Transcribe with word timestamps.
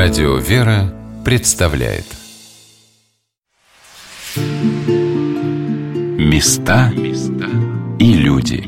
Радио 0.00 0.36
«Вера» 0.36 0.94
представляет 1.24 2.04
Места 6.16 6.92
и 7.98 8.12
люди 8.12 8.62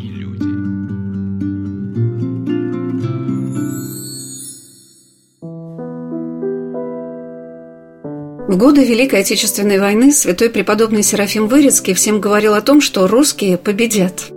В 8.49 8.57
годы 8.57 8.85
Великой 8.85 9.21
Отечественной 9.21 9.79
войны 9.79 10.11
святой 10.11 10.51
преподобный 10.51 11.05
Серафим 11.05 11.47
Вырицкий 11.47 11.95
всем 11.95 12.21
говорил 12.21 12.55
о 12.55 12.61
том, 12.61 12.81
что 12.81 13.07
русские 13.07 13.57
победят. 13.57 14.33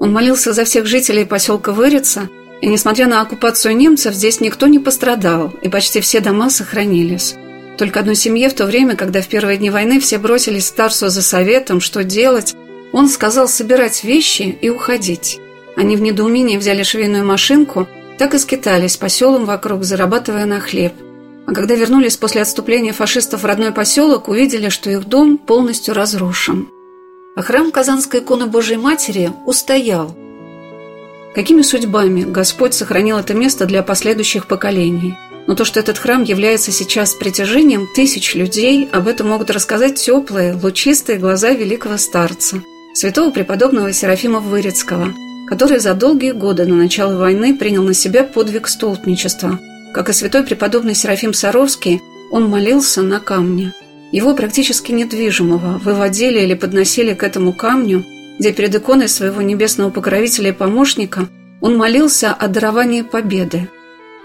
Он 0.00 0.14
молился 0.14 0.54
за 0.54 0.64
всех 0.64 0.86
жителей 0.86 1.26
поселка 1.26 1.72
Вырица– 1.72 2.30
и 2.60 2.66
несмотря 2.66 3.06
на 3.06 3.20
оккупацию 3.20 3.76
немцев, 3.76 4.14
здесь 4.14 4.40
никто 4.40 4.66
не 4.66 4.78
пострадал, 4.78 5.52
и 5.62 5.68
почти 5.68 6.00
все 6.00 6.20
дома 6.20 6.50
сохранились. 6.50 7.36
Только 7.76 8.00
одной 8.00 8.16
семье 8.16 8.48
в 8.48 8.54
то 8.54 8.66
время, 8.66 8.96
когда 8.96 9.20
в 9.20 9.28
первые 9.28 9.58
дни 9.58 9.70
войны 9.70 10.00
все 10.00 10.18
бросились 10.18 10.66
старцу 10.66 11.08
за 11.08 11.22
советом, 11.22 11.80
что 11.80 12.02
делать, 12.02 12.56
он 12.92 13.08
сказал 13.08 13.46
собирать 13.46 14.02
вещи 14.02 14.58
и 14.60 14.68
уходить. 14.70 15.38
Они 15.76 15.94
в 15.94 16.00
недоумении 16.00 16.56
взяли 16.56 16.82
швейную 16.82 17.24
машинку, 17.24 17.86
так 18.18 18.34
и 18.34 18.38
скитались 18.38 18.96
по 18.96 19.08
селам 19.08 19.44
вокруг, 19.44 19.84
зарабатывая 19.84 20.44
на 20.44 20.58
хлеб. 20.58 20.94
А 21.46 21.52
когда 21.52 21.76
вернулись 21.76 22.16
после 22.16 22.42
отступления 22.42 22.92
фашистов 22.92 23.42
в 23.42 23.46
родной 23.46 23.70
поселок, 23.70 24.28
увидели, 24.28 24.68
что 24.70 24.90
их 24.90 25.04
дом 25.04 25.38
полностью 25.38 25.94
разрушен. 25.94 26.68
А 27.36 27.42
храм 27.42 27.70
Казанской 27.70 28.18
иконы 28.18 28.46
Божьей 28.46 28.78
Матери 28.78 29.30
устоял– 29.46 30.16
Какими 31.38 31.62
судьбами 31.62 32.24
Господь 32.24 32.74
сохранил 32.74 33.16
это 33.16 33.32
место 33.32 33.64
для 33.64 33.84
последующих 33.84 34.48
поколений? 34.48 35.14
Но 35.46 35.54
то, 35.54 35.64
что 35.64 35.78
этот 35.78 35.96
храм 35.96 36.24
является 36.24 36.72
сейчас 36.72 37.14
притяжением 37.14 37.86
тысяч 37.94 38.34
людей, 38.34 38.88
об 38.92 39.06
этом 39.06 39.28
могут 39.28 39.48
рассказать 39.52 40.04
теплые, 40.04 40.58
лучистые 40.60 41.16
глаза 41.16 41.50
великого 41.50 41.96
старца, 41.96 42.60
святого 42.92 43.30
преподобного 43.30 43.92
Серафима 43.92 44.40
Вырицкого, 44.40 45.14
который 45.46 45.78
за 45.78 45.94
долгие 45.94 46.32
годы 46.32 46.66
на 46.66 46.74
начало 46.74 47.16
войны 47.16 47.56
принял 47.56 47.84
на 47.84 47.94
себя 47.94 48.24
подвиг 48.24 48.66
столпничества. 48.66 49.60
Как 49.94 50.08
и 50.08 50.14
святой 50.14 50.42
преподобный 50.42 50.96
Серафим 50.96 51.32
Саровский, 51.32 52.00
он 52.32 52.48
молился 52.48 53.00
на 53.00 53.20
камне. 53.20 53.72
Его 54.10 54.34
практически 54.34 54.90
недвижимого 54.90 55.78
выводили 55.78 56.40
или 56.40 56.54
подносили 56.54 57.14
к 57.14 57.22
этому 57.22 57.52
камню– 57.52 58.04
где 58.38 58.52
перед 58.52 58.74
иконой 58.74 59.08
своего 59.08 59.42
небесного 59.42 59.90
покровителя 59.90 60.50
и 60.50 60.52
помощника 60.52 61.28
он 61.60 61.76
молился 61.76 62.32
о 62.32 62.48
даровании 62.48 63.02
победы 63.02 63.68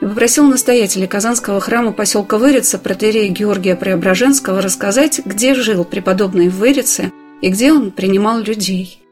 и 0.02 0.06
попросил 0.06 0.46
настоятеля 0.46 1.08
Казанского 1.08 1.60
храма 1.60 1.94
поселка 1.94 2.38
Вырица 2.38 2.78
протерея 2.78 3.30
Георгия 3.30 3.76
Преображенского 3.76 4.62
рассказать, 4.62 5.22
где 5.26 5.54
жил 5.56 5.86
преподобный 5.86 6.50
в 6.50 6.58
Вырице 6.58 7.12
и 7.42 7.50
где 7.50 7.72
он 7.72 7.92
принимал 7.92 8.40
людей. 8.40 9.03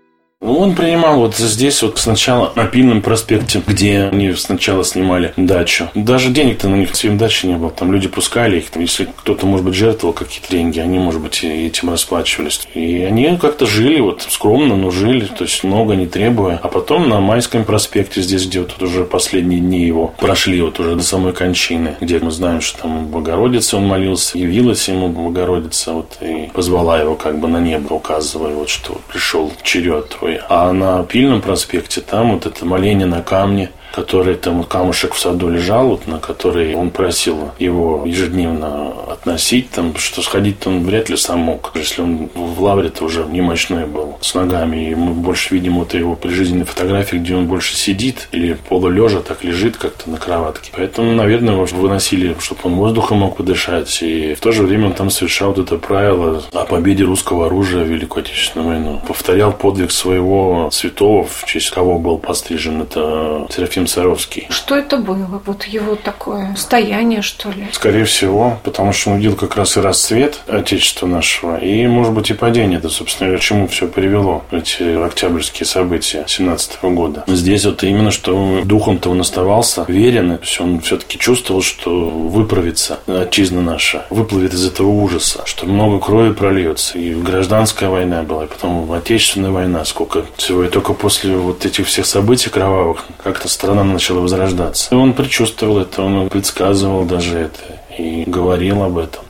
Он 0.43 0.73
принимал 0.73 1.17
вот 1.17 1.35
здесь 1.35 1.83
вот 1.83 1.99
сначала 1.99 2.51
на 2.55 2.65
Пильном 2.65 3.03
проспекте, 3.03 3.61
где 3.65 4.09
они 4.11 4.33
сначала 4.33 4.83
снимали 4.83 5.33
дачу. 5.37 5.89
Даже 5.93 6.31
денег-то 6.31 6.67
на 6.67 6.75
них 6.75 6.95
своим 6.95 7.19
дачи 7.19 7.45
не 7.45 7.57
было. 7.57 7.69
Там 7.69 7.93
люди 7.93 8.07
пускали 8.07 8.57
их. 8.57 8.75
Если 8.75 9.05
кто-то, 9.05 9.45
может 9.45 9.63
быть, 9.63 9.75
жертвовал 9.75 10.13
какие-то 10.13 10.49
деньги, 10.49 10.79
они, 10.79 10.97
может 10.97 11.21
быть, 11.21 11.43
этим 11.43 11.91
расплачивались. 11.91 12.67
И 12.73 13.03
они 13.03 13.37
как-то 13.37 13.67
жили 13.67 13.99
вот 13.99 14.25
скромно, 14.27 14.75
но 14.75 14.89
жили, 14.89 15.25
то 15.25 15.43
есть 15.43 15.63
много 15.63 15.93
не 15.95 16.07
требуя. 16.07 16.59
А 16.63 16.69
потом 16.69 17.07
на 17.07 17.19
Майском 17.19 17.63
проспекте, 17.63 18.23
здесь, 18.23 18.47
где 18.47 18.61
вот 18.61 18.81
уже 18.81 19.03
последние 19.03 19.59
дни 19.59 19.85
его 19.85 20.15
прошли, 20.17 20.59
вот 20.63 20.79
уже 20.79 20.95
до 20.95 21.03
самой 21.03 21.33
кончины, 21.33 21.97
где 22.01 22.17
мы 22.17 22.31
знаем, 22.31 22.61
что 22.61 22.81
там 22.81 23.05
Богородица 23.05 23.77
он 23.77 23.85
молился, 23.85 24.39
явилась 24.39 24.89
ему 24.89 25.09
Богородица, 25.09 25.93
вот 25.93 26.17
и 26.19 26.49
позвала 26.51 26.99
его 26.99 27.13
как 27.13 27.39
бы 27.39 27.47
на 27.47 27.59
небо, 27.59 27.93
указывая, 27.93 28.55
вот 28.55 28.69
что 28.69 28.99
пришел 29.07 29.51
черед 29.61 30.09
твой 30.09 30.30
Москвы. 30.31 30.45
А 30.49 30.71
на 30.71 31.03
Пильном 31.03 31.41
проспекте 31.41 32.01
там 32.01 32.33
вот 32.33 32.45
это 32.45 32.65
моление 32.65 33.07
на 33.07 33.21
камне– 33.21 33.69
который 33.91 34.35
там 34.35 34.63
камушек 34.63 35.13
в 35.13 35.19
саду 35.19 35.49
лежал, 35.49 35.87
вот, 35.89 36.07
на 36.07 36.19
который 36.19 36.75
он 36.75 36.91
просил 36.91 37.51
его 37.59 38.03
ежедневно 38.05 38.91
относить, 39.11 39.69
там, 39.71 39.95
что 39.97 40.21
сходить-то 40.21 40.69
он 40.69 40.83
вряд 40.83 41.09
ли 41.09 41.17
сам 41.17 41.39
мог, 41.39 41.71
если 41.75 42.01
он 42.01 42.29
в 42.33 42.61
лавре-то 42.61 43.03
уже 43.05 43.25
немощной 43.25 43.85
был 43.85 44.17
с 44.21 44.33
ногами, 44.33 44.91
и 44.91 44.95
мы 44.95 45.13
больше 45.13 45.53
видим 45.53 45.79
вот 45.79 45.93
его 45.93 46.15
прижизненной 46.15 46.65
фотографии, 46.65 47.17
где 47.17 47.35
он 47.35 47.47
больше 47.47 47.75
сидит 47.75 48.29
или 48.31 48.57
полулежа 48.69 49.19
так 49.19 49.43
лежит 49.43 49.77
как-то 49.77 50.09
на 50.09 50.17
кроватке. 50.17 50.71
Поэтому, 50.75 51.13
наверное, 51.13 51.53
его 51.53 51.65
выносили, 51.65 52.35
чтобы 52.39 52.61
он 52.63 52.75
воздухом 52.75 53.19
мог 53.19 53.37
подышать, 53.37 54.01
и 54.01 54.33
в 54.33 54.39
то 54.39 54.51
же 54.51 54.63
время 54.63 54.87
он 54.87 54.93
там 54.93 55.09
совершал 55.09 55.49
вот 55.53 55.59
это 55.59 55.77
правило 55.77 56.43
о 56.53 56.65
победе 56.65 57.03
русского 57.03 57.47
оружия 57.47 57.83
в 57.83 57.87
Великую 57.87 58.23
Отечественную 58.23 58.69
войну. 58.69 59.01
Повторял 59.07 59.51
подвиг 59.51 59.91
своего 59.91 60.69
святого, 60.71 61.25
в 61.25 61.45
честь 61.45 61.69
кого 61.71 61.99
был 61.99 62.17
пострижен, 62.17 62.81
это 62.81 63.47
Серафим 63.49 63.80
Максим 63.81 63.87
Саровский. 63.87 64.47
Что 64.49 64.75
это 64.75 64.97
было? 64.97 65.41
Вот 65.45 65.63
его 65.63 65.95
такое 65.95 66.53
состояние, 66.55 67.21
что 67.21 67.49
ли? 67.49 67.67
Скорее 67.71 68.05
всего, 68.05 68.59
потому 68.63 68.93
что 68.93 69.09
он 69.09 69.15
увидел 69.15 69.35
как 69.35 69.55
раз 69.55 69.77
и 69.77 69.79
расцвет 69.79 70.39
Отечества 70.47 71.07
нашего, 71.07 71.57
и, 71.57 71.87
может 71.87 72.13
быть, 72.13 72.29
и 72.29 72.33
падение. 72.33 72.79
Это, 72.79 72.89
собственно, 72.89 73.35
к 73.37 73.41
чему 73.41 73.67
все 73.67 73.87
привело, 73.87 74.43
эти 74.51 74.83
октябрьские 75.03 75.65
события 75.65 76.25
17 76.27 76.83
года. 76.83 77.23
Здесь 77.27 77.65
вот 77.65 77.83
именно, 77.83 78.11
что 78.11 78.61
духом-то 78.63 79.09
он 79.09 79.21
оставался 79.21 79.85
верен, 79.87 80.33
и 80.33 80.61
он 80.61 80.81
все-таки 80.81 81.17
чувствовал, 81.17 81.61
что 81.61 82.09
выправится 82.09 82.99
отчизна 83.07 83.61
наша, 83.61 84.05
выплывет 84.09 84.53
из 84.53 84.65
этого 84.65 84.87
ужаса, 84.87 85.41
что 85.45 85.65
много 85.65 85.99
крови 85.99 86.33
прольется. 86.33 86.97
И 86.97 87.13
гражданская 87.13 87.89
война 87.89 88.23
была, 88.23 88.45
и 88.45 88.47
потом 88.47 88.91
Отечественная 88.91 89.51
война, 89.51 89.85
сколько 89.85 90.25
всего. 90.37 90.63
И 90.63 90.69
только 90.69 90.93
после 90.93 91.35
вот 91.35 91.65
этих 91.65 91.87
всех 91.87 92.05
событий 92.05 92.49
кровавых 92.49 93.05
как-то 93.23 93.47
страна 93.47 93.70
страна 93.71 93.83
начала 93.85 94.19
возрождаться. 94.19 94.93
И 94.93 94.97
он 94.97 95.13
предчувствовал 95.13 95.79
это, 95.79 96.01
он 96.01 96.29
предсказывал 96.29 97.05
даже 97.05 97.37
это 97.37 97.59
и 97.97 98.25
говорил 98.27 98.83
об 98.83 98.97
этом. 98.97 99.23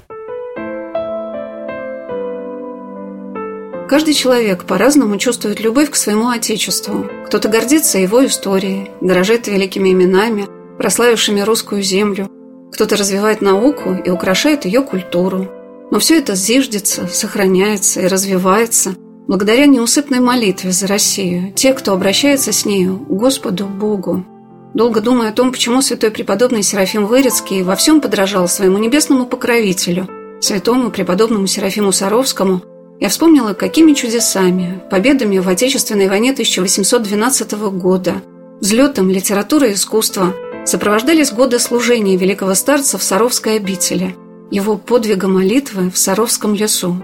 Каждый 3.88 4.14
человек 4.14 4.64
по-разному 4.64 5.18
чувствует 5.18 5.60
любовь 5.60 5.92
к 5.92 5.96
своему 5.96 6.30
Отечеству. 6.30 7.06
Кто-то 7.28 7.50
гордится 7.50 8.00
его 8.00 8.26
историей, 8.26 8.90
дорожит 9.02 9.48
великими 9.48 9.92
именами, 9.92 10.48
прославившими 10.78 11.42
русскую 11.42 11.84
землю. 11.84 12.28
Кто-то 12.74 12.96
развивает 12.96 13.42
науку 13.42 13.96
и 14.04 14.10
украшает 14.10 14.66
ее 14.66 14.82
культуру. 14.82 15.50
Но 15.92 16.00
все 16.00 16.18
это 16.18 16.36
зиждется, 16.36 17.08
сохраняется 17.08 18.02
и 18.02 18.08
развивается– 18.08 18.96
благодаря 19.32 19.66
неусыпной 19.66 20.20
молитве 20.20 20.72
за 20.72 20.88
Россию, 20.88 21.54
те, 21.54 21.74
кто 21.74 21.94
обращается 21.94 22.52
с 22.52 22.66
нею, 22.66 22.98
Господу 23.08 23.66
Богу. 23.66 24.26
Долго 24.74 25.02
думая 25.02 25.30
о 25.30 25.34
том, 25.34 25.52
почему 25.52 25.82
святой 25.82 26.12
преподобный 26.12 26.64
Серафим 26.64 27.06
Вырицкий 27.06 27.62
во 27.62 27.76
всем 27.76 28.00
подражал 28.00 28.48
своему 28.48 28.78
небесному 28.78 29.26
покровителю, 29.26 30.08
святому 30.40 30.92
преподобному 30.92 31.46
Серафиму 31.46 31.92
Саровскому, 31.92 32.62
я 33.02 33.10
вспомнила, 33.10 33.54
какими 33.54 33.94
чудесами, 33.94 34.82
победами 34.90 35.40
в 35.40 35.50
Отечественной 35.50 36.08
войне 36.08 36.32
1812 36.32 37.54
года, 37.74 38.22
взлетом 38.62 39.10
литературы 39.10 39.72
и 39.72 39.74
искусства 39.74 40.34
сопровождались 40.66 41.34
годы 41.34 41.60
служения 41.60 42.16
великого 42.16 42.54
старца 42.54 42.98
в 42.98 43.04
Саровской 43.04 43.58
обители, 43.58 44.16
его 44.52 44.78
подвига 44.78 45.28
молитвы 45.28 45.90
в 45.90 45.98
Саровском 45.98 46.54
лесу. 46.54 46.96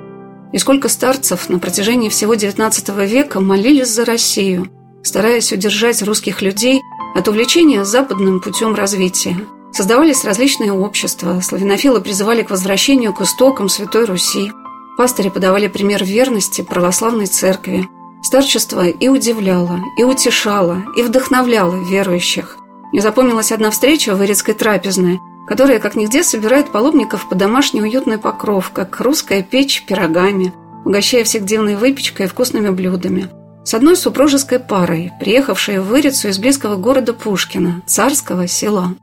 И 0.54 0.58
сколько 0.60 0.88
старцев 0.88 1.50
на 1.50 1.60
протяжении 1.60 2.08
всего 2.10 2.36
XIX 2.36 3.06
века 3.06 3.42
молились 3.42 3.90
за 3.90 4.06
Россию, 4.06 4.70
стараясь 5.04 5.52
удержать 5.52 6.02
русских 6.04 6.42
людей 6.42 6.80
от 7.18 7.28
увлечения 7.28 7.84
западным 7.84 8.40
путем 8.40 8.76
развития. 8.76 9.36
Создавались 9.72 10.24
различные 10.24 10.72
общества, 10.72 11.40
славянофилы 11.42 12.00
призывали 12.00 12.44
к 12.44 12.52
возвращению 12.52 13.12
к 13.12 13.22
истокам 13.22 13.70
Святой 13.70 14.06
Руси, 14.06 14.52
пастыри 14.98 15.30
подавали 15.30 15.68
пример 15.68 16.04
верности 16.04 16.62
православной 16.62 17.26
церкви. 17.26 17.88
Старчество 18.22 18.84
и 18.84 19.08
удивляло, 19.08 19.80
и 19.98 20.04
утешало, 20.04 20.84
и 20.96 21.02
вдохновляло 21.02 21.76
верующих. 21.90 22.58
Мне 22.92 23.02
запомнилась 23.02 23.52
одна 23.52 23.72
встреча 23.72 24.14
в 24.14 24.24
Ирицкой 24.24 24.54
трапезной, 24.54 25.20
которая 25.48 25.80
как 25.80 25.96
нигде 25.96 26.24
собирает 26.24 26.72
паломников 26.72 27.28
по 27.30 27.36
домашний 27.36 27.82
уютный 27.82 28.20
покров, 28.20 28.72
как 28.72 29.00
русская 29.02 29.42
печь 29.42 29.86
пирогами, 29.88 30.54
угощая 30.86 31.24
всех 31.24 31.46
дивной 31.46 31.78
выпечкой 31.78 32.28
и 32.28 32.30
вкусными 32.30 32.70
блюдами. 32.70 33.30
С 33.68 33.74
одной 33.74 33.98
супружеской 33.98 34.60
парой, 34.60 35.12
приехавшей 35.20 35.80
в 35.80 35.88
Вырицу 35.88 36.30
из 36.30 36.40
близкого 36.40 36.78
города 36.78 37.12
Пушкина, 37.12 37.82
царского 37.86 38.48
села. 38.48 38.96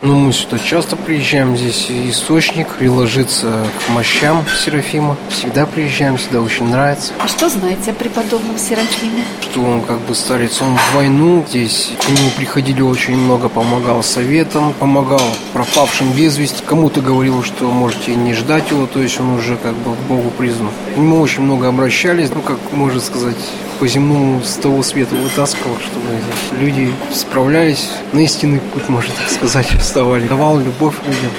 Ну, 0.00 0.18
мы 0.18 0.32
сюда 0.32 0.58
часто 0.58 0.96
приезжаем. 0.96 1.54
Здесь 1.54 1.90
источник 1.90 2.68
приложиться 2.76 3.66
к 3.78 3.90
мощам 3.90 4.42
Серафима. 4.64 5.18
Всегда 5.28 5.66
приезжаем, 5.66 6.16
всегда 6.16 6.40
очень 6.40 6.70
нравится. 6.70 7.12
А 7.18 7.28
что 7.28 7.50
знаете 7.50 7.90
о 7.90 7.92
преподобном 7.92 8.56
Серафиме? 8.56 9.22
Что 9.42 9.60
он 9.60 9.82
как 9.82 10.00
бы 10.00 10.14
старец, 10.14 10.62
он 10.62 10.78
в 10.78 10.94
войну 10.94 11.44
здесь. 11.46 11.92
К 12.00 12.08
нему 12.08 12.30
приходили 12.38 12.80
очень 12.80 13.18
много, 13.18 13.50
помогал 13.50 14.02
советам, 14.02 14.72
помогал 14.72 15.20
пропавшим 15.52 16.10
без 16.12 16.38
вести. 16.38 16.62
Кому-то 16.64 17.02
говорил, 17.02 17.42
что 17.42 17.70
можете 17.70 18.14
не 18.14 18.32
ждать 18.32 18.70
его, 18.70 18.86
то 18.86 19.02
есть 19.02 19.20
он 19.20 19.34
уже 19.34 19.58
как 19.58 19.74
бы 19.74 19.94
к 19.94 19.98
Богу 20.08 20.30
признан. 20.30 20.70
К 20.94 20.96
нему 20.96 21.20
очень 21.20 21.42
много 21.42 21.68
обращались, 21.68 22.30
ну, 22.34 22.40
как 22.40 22.56
можно 22.72 22.98
сказать, 22.98 23.36
по 23.80 23.88
земному 23.88 24.42
с 24.42 24.56
того 24.56 24.82
света 24.82 25.14
вытаскивал, 25.14 25.78
чтобы 25.80 26.60
люди 26.60 26.92
справлялись 27.12 27.88
на 28.12 28.20
истинный 28.20 28.60
путь, 28.60 28.88
можно 28.90 29.12
так 29.14 29.30
сказать, 29.30 29.66
вставали. 29.80 30.28
Давал 30.28 30.60
любовь 30.60 30.94
людям. 31.06 31.30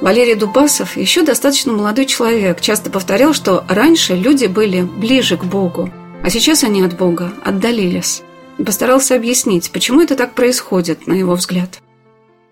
Валерий 0.00 0.36
Дубасов 0.36 0.96
еще 0.96 1.22
достаточно 1.22 1.72
молодой 1.72 2.06
человек, 2.06 2.60
часто 2.60 2.90
повторял, 2.90 3.32
что 3.32 3.64
раньше 3.68 4.14
люди 4.14 4.46
были 4.46 4.82
ближе 4.82 5.36
к 5.36 5.44
Богу, 5.44 5.90
а 6.22 6.30
сейчас 6.30 6.62
они 6.62 6.82
от 6.82 6.96
Бога 6.96 7.32
отдалились. 7.44 8.22
И 8.58 8.62
постарался 8.62 9.16
объяснить, 9.16 9.72
почему 9.72 10.00
это 10.00 10.14
так 10.14 10.34
происходит, 10.34 11.08
на 11.08 11.14
его 11.14 11.34
взгляд. 11.34 11.80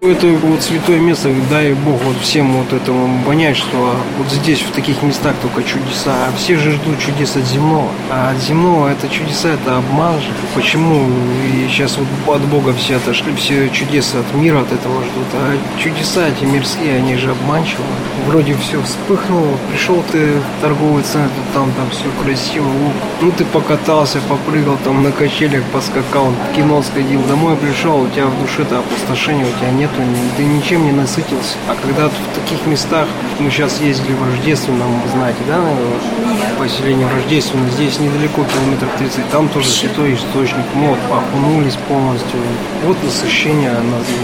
Это 0.04 0.26
вот 0.26 0.60
святое 0.60 0.98
место, 0.98 1.28
дай 1.48 1.74
Бог 1.74 2.02
вот 2.02 2.16
всем 2.16 2.52
вот 2.54 2.72
этому 2.72 3.24
понять, 3.24 3.56
что 3.56 3.94
вот 4.18 4.28
здесь, 4.32 4.60
в 4.60 4.72
таких 4.72 5.00
местах 5.04 5.36
только 5.40 5.62
чудеса. 5.62 6.10
А 6.26 6.36
все 6.36 6.56
же 6.56 6.72
ждут 6.72 6.98
чудес 6.98 7.36
от 7.36 7.44
земного. 7.44 7.88
А 8.10 8.32
от 8.32 8.42
земного 8.42 8.88
это 8.88 9.08
чудеса, 9.08 9.50
это 9.50 9.76
обман 9.76 10.18
же. 10.20 10.26
Почему 10.56 11.08
и 11.46 11.68
сейчас 11.68 11.98
вот 11.98 12.34
от 12.34 12.42
Бога 12.48 12.72
все 12.72 12.96
отошли, 12.96 13.32
все 13.36 13.68
чудеса 13.68 14.18
от 14.18 14.34
мира 14.34 14.62
от 14.62 14.72
этого 14.72 15.04
ждут. 15.04 15.26
А 15.34 15.56
чудеса 15.80 16.26
эти 16.26 16.46
мирские, 16.46 16.96
они 16.96 17.14
же 17.14 17.30
обманчивы. 17.30 17.84
Вроде 18.26 18.56
все 18.56 18.82
вспыхнуло, 18.82 19.56
пришел 19.70 20.02
ты 20.10 20.32
в 20.32 20.62
торговый 20.62 21.04
центр, 21.04 21.30
там 21.54 21.70
там 21.76 21.88
все 21.90 22.06
красиво. 22.24 22.66
Ну 23.20 23.30
ты 23.30 23.44
покатался, 23.44 24.18
попрыгал 24.28 24.76
там 24.82 25.04
на 25.04 25.12
качелях, 25.12 25.62
поскакал, 25.72 26.32
кино 26.56 26.82
сходил, 26.82 27.22
домой 27.28 27.56
пришел, 27.56 28.02
у 28.02 28.08
тебя 28.08 28.26
в 28.26 28.42
душе-то 28.42 28.80
опустошение, 28.80 29.46
у 29.46 29.60
тебя 29.60 29.70
нет 29.70 29.91
нету, 30.00 30.18
ты 30.36 30.44
ничем 30.44 30.84
не 30.84 30.92
насытился. 30.92 31.56
А 31.68 31.74
когда 31.74 32.08
в 32.08 32.40
таких 32.40 32.66
местах, 32.66 33.06
мы 33.38 33.50
сейчас 33.50 33.80
ездили 33.80 34.14
в 34.14 34.24
Рождественном, 34.24 35.00
знаете, 35.12 35.38
да, 35.46 35.60
поселение 36.58 37.06
в 37.06 37.14
Рождественном, 37.14 37.68
здесь 37.70 37.98
недалеко, 37.98 38.44
километров 38.44 38.90
30, 38.98 39.30
там 39.30 39.48
тоже 39.48 39.68
святой 39.68 40.14
источник, 40.14 40.64
мы 40.74 40.90
вот 40.90 40.98
окунулись 41.10 41.76
полностью. 41.88 42.40
Вот 42.84 42.96
насыщение, 43.02 43.74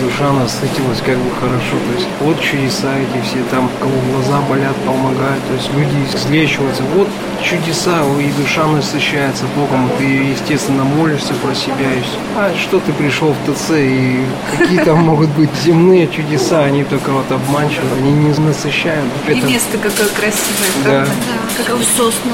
душа 0.02 0.32
насытилась 0.32 1.00
как 1.04 1.16
бы 1.16 1.30
хорошо, 1.40 1.76
то 1.86 1.94
есть 1.96 2.08
вот 2.20 2.40
чудеса 2.40 2.88
эти 2.96 3.24
все, 3.24 3.38
там 3.50 3.68
кого 3.80 3.92
глаза 4.12 4.40
болят, 4.48 4.76
помогают, 4.86 5.42
то 5.48 5.54
есть 5.54 5.72
люди 5.74 5.96
излечиваются, 6.14 6.82
вот 6.94 7.08
чудеса, 7.42 8.02
и 8.20 8.30
душа 8.40 8.66
насыщается 8.66 9.44
Богом, 9.56 9.88
ты, 9.98 10.04
естественно, 10.04 10.84
молишься 10.84 11.34
про 11.34 11.54
себя, 11.54 11.92
и 11.96 12.02
все. 12.02 12.18
А 12.36 12.52
что 12.56 12.80
ты 12.80 12.92
пришел 12.92 13.32
в 13.32 13.52
ТЦ, 13.52 13.70
и 13.74 14.24
какие 14.56 14.78
там 14.84 14.98
могут 15.00 15.30
быть 15.30 15.50
земные 15.62 16.08
чудеса, 16.08 16.64
они 16.64 16.84
только 16.84 17.10
вот 17.10 17.30
обманчивы, 17.30 17.86
они 17.98 18.12
не 18.12 18.28
насыщают. 18.38 19.04
И 19.28 19.32
Это... 19.32 19.46
место 19.46 19.78
какое 19.78 20.08
красивое, 20.08 20.84
да. 20.84 20.90
правда? 20.90 21.12
Да, 21.58 21.64
как 21.64 21.76
сосна. 21.96 22.32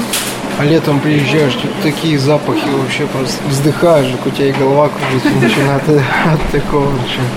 А 0.57 0.63
летом 0.63 1.01
приезжаешь, 1.01 1.53
тут 1.53 1.71
такие 1.83 2.17
запахи 2.17 2.67
вообще 2.69 3.05
просто 3.07 3.43
вздыхаешь, 3.49 4.07
у 4.25 4.29
тебя 4.29 4.49
и 4.49 4.53
голова 4.53 4.89
кружится 4.89 5.29
начинает 5.29 5.83
от 5.89 6.51
такого. 6.51 6.91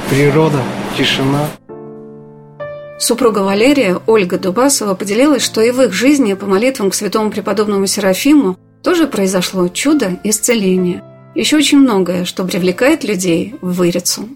Природа, 0.09 0.63
тишина. 0.97 1.49
Супруга 2.99 3.41
Валерия, 3.41 4.01
Ольга 4.07 4.39
Дубасова, 4.39 4.95
поделилась, 4.95 5.43
что 5.43 5.61
и 5.61 5.71
в 5.71 5.81
их 5.83 5.93
жизни 5.93 6.35
по 6.35 6.47
молитвам 6.47 6.91
к 6.91 6.95
святому 6.95 7.31
преподобному 7.31 7.87
Серафиму 7.87 8.57
тоже 8.83 9.07
произошло 9.07 9.69
чудо 9.69 10.19
исцеления. 10.25 11.03
Еще 11.35 11.57
очень 11.57 11.79
многое, 11.79 12.25
что 12.25 12.45
привлекает 12.45 13.05
людей 13.05 13.55
в 13.61 13.75
Вырицу. 13.75 14.29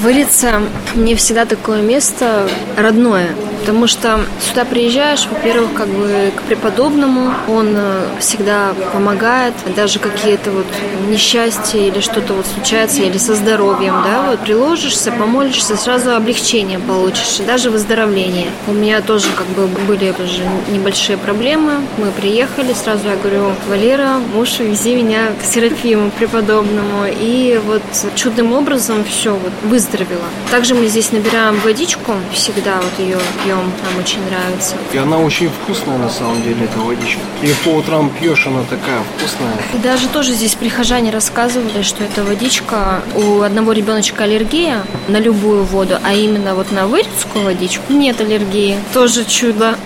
Вылиться 0.00 0.62
мне 0.94 1.16
всегда 1.16 1.44
такое 1.44 1.82
место 1.82 2.48
родное, 2.76 3.30
потому 3.60 3.88
что 3.88 4.20
сюда 4.40 4.64
приезжаешь, 4.64 5.26
во-первых, 5.28 5.74
как 5.74 5.88
бы 5.88 6.32
к 6.36 6.42
преподобному, 6.42 7.32
он 7.48 7.74
э, 7.74 8.06
всегда 8.20 8.74
помогает, 8.92 9.54
даже 9.74 9.98
какие-то 9.98 10.52
вот 10.52 10.66
несчастья 11.08 11.78
или 11.80 11.98
что-то 11.98 12.34
вот 12.34 12.46
случается, 12.46 13.02
или 13.02 13.18
со 13.18 13.34
здоровьем, 13.34 13.94
да, 14.04 14.30
вот 14.30 14.38
приложишься, 14.38 15.10
помолишься, 15.10 15.76
сразу 15.76 16.14
облегчение 16.14 16.78
получишь, 16.78 17.40
и 17.40 17.42
даже 17.42 17.70
выздоровление. 17.70 18.46
У 18.68 18.72
меня 18.72 19.00
тоже 19.00 19.26
как 19.36 19.46
бы 19.48 19.66
были 19.86 20.14
уже 20.22 20.44
небольшие 20.70 21.18
проблемы, 21.18 21.72
мы 21.96 22.12
приехали, 22.12 22.72
сразу 22.72 23.08
я 23.08 23.16
говорю, 23.16 23.50
Валера, 23.68 24.20
муж, 24.32 24.60
вези 24.60 24.94
меня 24.94 25.32
к 25.40 25.44
Серафиму 25.44 26.10
преподобному, 26.12 27.04
и 27.06 27.60
вот 27.66 27.82
чудным 28.14 28.52
образом 28.52 29.04
все 29.04 29.34
вот 29.34 29.52
выздоровела. 29.88 30.24
Также 30.50 30.74
мы 30.74 30.86
здесь 30.86 31.12
набираем 31.12 31.58
водичку, 31.60 32.12
всегда 32.32 32.76
вот 32.80 32.98
ее 32.98 33.18
пьем, 33.44 33.58
нам 33.58 33.98
очень 33.98 34.18
нравится. 34.26 34.76
И 34.92 34.98
она 34.98 35.18
очень 35.18 35.48
вкусная 35.48 35.98
на 35.98 36.08
самом 36.08 36.42
деле, 36.42 36.64
эта 36.64 36.78
водичка. 36.78 37.20
И 37.42 37.52
по 37.64 37.70
утрам 37.76 38.10
пьешь, 38.10 38.46
она 38.46 38.62
такая 38.62 39.02
вкусная. 39.16 39.54
И 39.74 39.78
даже 39.78 40.08
тоже 40.08 40.32
здесь 40.32 40.54
прихожане 40.54 41.10
рассказывали, 41.10 41.82
что 41.82 42.04
эта 42.04 42.24
водичка, 42.24 43.02
у 43.14 43.40
одного 43.40 43.72
ребеночка 43.72 44.24
аллергия 44.24 44.82
на 45.08 45.18
любую 45.18 45.64
воду, 45.64 45.96
а 46.02 46.14
именно 46.14 46.54
вот 46.54 46.72
на 46.72 46.86
вырицкую 46.86 47.44
водичку 47.44 47.92
нет 47.92 48.20
аллергии. 48.20 48.76
Тоже 48.94 49.24
чудо. 49.24 49.76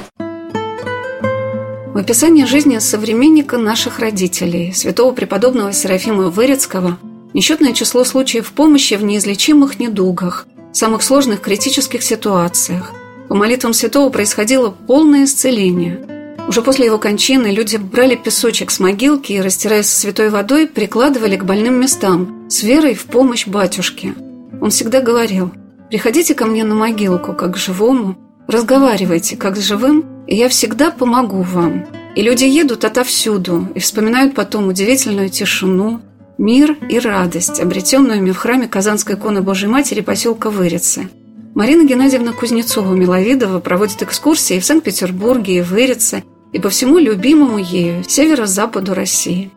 В 1.92 1.98
описании 1.98 2.46
жизни 2.46 2.78
современника 2.78 3.58
наших 3.58 3.98
родителей, 3.98 4.72
святого 4.72 5.12
преподобного 5.12 5.74
Серафима 5.74 6.30
Вырицкого, 6.30 6.96
несчетное 7.34 7.72
число 7.72 8.04
случаев 8.04 8.52
помощи 8.52 8.94
в 8.94 9.02
неизлечимых 9.02 9.78
недугах, 9.78 10.46
самых 10.72 11.02
сложных 11.02 11.40
критических 11.40 12.02
ситуациях. 12.02 12.92
По 13.28 13.34
молитвам 13.34 13.72
святого 13.72 14.10
происходило 14.10 14.70
полное 14.70 15.24
исцеление. 15.24 16.06
Уже 16.48 16.60
после 16.60 16.86
его 16.86 16.98
кончины 16.98 17.48
люди 17.48 17.76
брали 17.76 18.16
песочек 18.16 18.70
с 18.70 18.80
могилки 18.80 19.32
и, 19.32 19.40
растирая 19.40 19.82
со 19.82 19.98
святой 19.98 20.30
водой, 20.30 20.66
прикладывали 20.66 21.36
к 21.36 21.44
больным 21.44 21.80
местам 21.80 22.46
с 22.50 22.62
верой 22.62 22.94
в 22.94 23.04
помощь 23.04 23.46
батюшке. 23.46 24.14
Он 24.60 24.70
всегда 24.70 25.00
говорил 25.00 25.52
«Приходите 25.88 26.34
ко 26.34 26.46
мне 26.46 26.64
на 26.64 26.74
могилку, 26.74 27.32
как 27.32 27.54
к 27.54 27.56
живому, 27.56 28.16
разговаривайте, 28.48 29.36
как 29.36 29.56
с 29.56 29.60
живым, 29.60 30.24
и 30.26 30.36
я 30.36 30.48
всегда 30.48 30.90
помогу 30.90 31.42
вам». 31.42 31.86
И 32.14 32.20
люди 32.20 32.44
едут 32.44 32.84
отовсюду 32.84 33.68
и 33.74 33.80
вспоминают 33.80 34.34
потом 34.34 34.68
удивительную 34.68 35.30
тишину, 35.30 36.00
мир 36.38 36.76
и 36.88 36.98
радость, 36.98 37.60
обретенную 37.60 38.20
в 38.32 38.36
храме 38.36 38.68
Казанской 38.68 39.14
иконы 39.14 39.42
Божьей 39.42 39.68
Матери 39.68 40.00
поселка 40.00 40.50
Вырицы. 40.50 41.08
Марина 41.54 41.86
Геннадьевна 41.86 42.32
Кузнецова-Миловидова 42.32 43.60
проводит 43.60 44.02
экскурсии 44.02 44.58
в 44.58 44.64
Санкт-Петербурге, 44.64 45.58
и 45.58 45.60
Вырице, 45.60 46.24
и 46.52 46.58
по 46.58 46.70
всему 46.70 46.98
любимому 46.98 47.58
ею 47.58 48.04
северо-западу 48.04 48.94
России. 48.94 49.50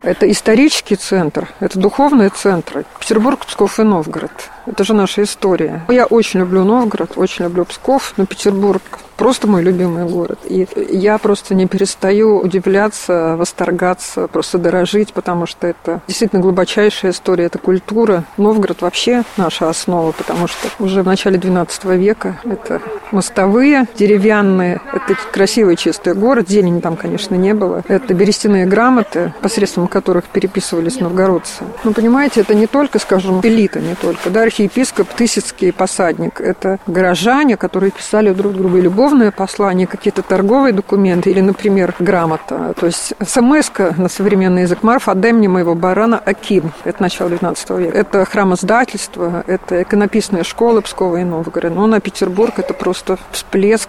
Это 0.00 0.30
исторический 0.30 0.96
центр, 0.96 1.48
это 1.60 1.78
духовные 1.78 2.30
центры. 2.30 2.84
Петербург, 3.00 3.44
Псков 3.46 3.80
и 3.80 3.82
Новгород. 3.82 4.50
Это 4.68 4.84
же 4.84 4.94
наша 4.94 5.22
история. 5.22 5.82
Я 5.88 6.06
очень 6.06 6.40
люблю 6.40 6.64
Новгород, 6.64 7.12
очень 7.16 7.44
люблю 7.44 7.64
Псков, 7.64 8.14
но 8.16 8.26
Петербург 8.26 8.82
просто 9.18 9.48
мой 9.48 9.62
любимый 9.62 10.04
город. 10.06 10.38
И 10.44 10.66
я 10.90 11.18
просто 11.18 11.54
не 11.54 11.66
перестаю 11.66 12.38
удивляться, 12.38 13.34
восторгаться, 13.36 14.28
просто 14.28 14.58
дорожить, 14.58 15.12
потому 15.12 15.46
что 15.46 15.66
это 15.66 16.00
действительно 16.06 16.40
глубочайшая 16.40 17.10
история, 17.10 17.44
это 17.46 17.58
культура. 17.58 18.24
Новгород 18.36 18.80
вообще 18.80 19.24
наша 19.36 19.68
основа, 19.68 20.12
потому 20.12 20.46
что 20.46 20.68
уже 20.78 21.02
в 21.02 21.06
начале 21.06 21.38
XII 21.38 21.96
века 21.96 22.38
это 22.44 22.80
мостовые 23.10 23.86
деревянные, 23.98 24.80
это 24.92 25.16
красивый 25.32 25.76
чистый 25.76 26.14
город, 26.14 26.48
зелени 26.48 26.80
там, 26.80 26.96
конечно, 26.96 27.34
не 27.34 27.54
было. 27.54 27.82
Это 27.88 28.14
берестяные 28.14 28.66
грамоты, 28.66 29.34
посредством 29.42 29.88
которых 29.88 30.26
переписывались 30.26 31.00
новгородцы. 31.00 31.64
Ну, 31.82 31.92
понимаете, 31.92 32.42
это 32.42 32.54
не 32.54 32.68
только, 32.68 33.00
скажем, 33.00 33.40
элита, 33.42 33.80
не 33.80 33.96
только, 33.96 34.30
да, 34.30 34.44
архиепископ, 34.58 35.08
тысяцкий 35.14 35.72
посадник. 35.72 36.40
Это 36.40 36.78
горожане, 36.86 37.56
которые 37.56 37.90
писали 37.90 38.32
друг 38.32 38.52
другу 38.52 38.76
любовь 38.76 38.98
любовное 38.98 39.30
послание, 39.30 39.86
какие-то 39.86 40.22
торговые 40.22 40.72
документы 40.72 41.30
или, 41.30 41.40
например, 41.40 41.94
грамота. 42.00 42.74
То 42.74 42.86
есть 42.86 43.14
смс 43.24 43.70
на 43.96 44.08
современный 44.08 44.62
язык 44.62 44.82
Марф, 44.82 45.08
отдай 45.08 45.32
мне 45.32 45.48
моего 45.48 45.76
барана 45.76 46.18
Аким. 46.18 46.72
Это 46.84 47.00
начало 47.00 47.28
XIX 47.28 47.80
века. 47.80 47.96
Это 47.96 48.24
храмоздательство, 48.24 49.44
это 49.46 49.82
иконописная 49.82 50.42
школа 50.42 50.80
Пскова 50.80 51.18
и 51.18 51.24
Новгорода. 51.24 51.74
Ну, 51.74 51.86
на 51.86 52.00
Петербург 52.00 52.54
это 52.58 52.74
просто 52.74 53.18
всплеск 53.30 53.88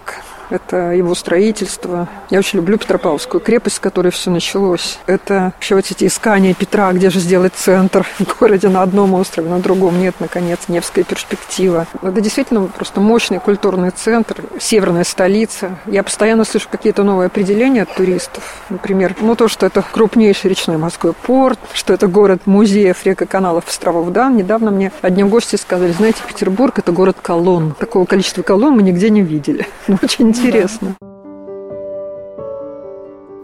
это 0.50 0.92
его 0.92 1.14
строительство. 1.14 2.08
Я 2.28 2.38
очень 2.38 2.58
люблю 2.58 2.78
Петропавловскую 2.78 3.40
крепость, 3.40 3.76
с 3.76 3.80
которой 3.80 4.10
все 4.10 4.30
началось. 4.30 4.98
Это 5.06 5.52
еще 5.60 5.76
вот 5.76 5.90
эти 5.90 6.06
искания 6.06 6.54
Петра, 6.54 6.92
где 6.92 7.10
же 7.10 7.20
сделать 7.20 7.54
центр 7.54 8.06
в 8.18 8.38
городе 8.38 8.68
на 8.68 8.82
одном 8.82 9.14
острове, 9.14 9.48
на 9.48 9.60
другом 9.60 10.00
нет, 10.00 10.16
наконец, 10.20 10.60
Невская 10.68 11.04
перспектива. 11.04 11.86
Это 12.02 12.20
действительно 12.20 12.66
просто 12.66 13.00
мощный 13.00 13.40
культурный 13.40 13.90
центр, 13.90 14.36
северная 14.58 15.04
столица. 15.04 15.78
Я 15.86 16.02
постоянно 16.02 16.44
слышу 16.44 16.68
какие-то 16.70 17.02
новые 17.02 17.26
определения 17.26 17.82
от 17.82 17.94
туристов. 17.94 18.62
Например, 18.68 19.14
ну 19.20 19.34
то, 19.34 19.48
что 19.48 19.66
это 19.66 19.82
крупнейший 19.82 20.50
речной 20.50 20.76
морской 20.76 21.12
порт, 21.12 21.58
что 21.72 21.92
это 21.92 22.06
город 22.06 22.42
музеев, 22.46 23.04
рек 23.04 23.22
и 23.22 23.26
каналов, 23.26 23.68
островов. 23.68 24.10
Да, 24.10 24.28
недавно 24.30 24.70
мне 24.70 24.92
одни 25.02 25.24
гости 25.24 25.56
сказали, 25.56 25.92
знаете, 25.92 26.18
Петербург– 26.26 26.78
это 26.78 26.92
город 26.92 27.16
колонн. 27.22 27.74
Такого 27.78 28.04
количества 28.04 28.42
колонн 28.42 28.76
мы 28.76 28.82
нигде 28.82 29.10
не 29.10 29.22
видели. 29.22 29.66
Очень 30.02 30.32
интересно. 30.40 30.96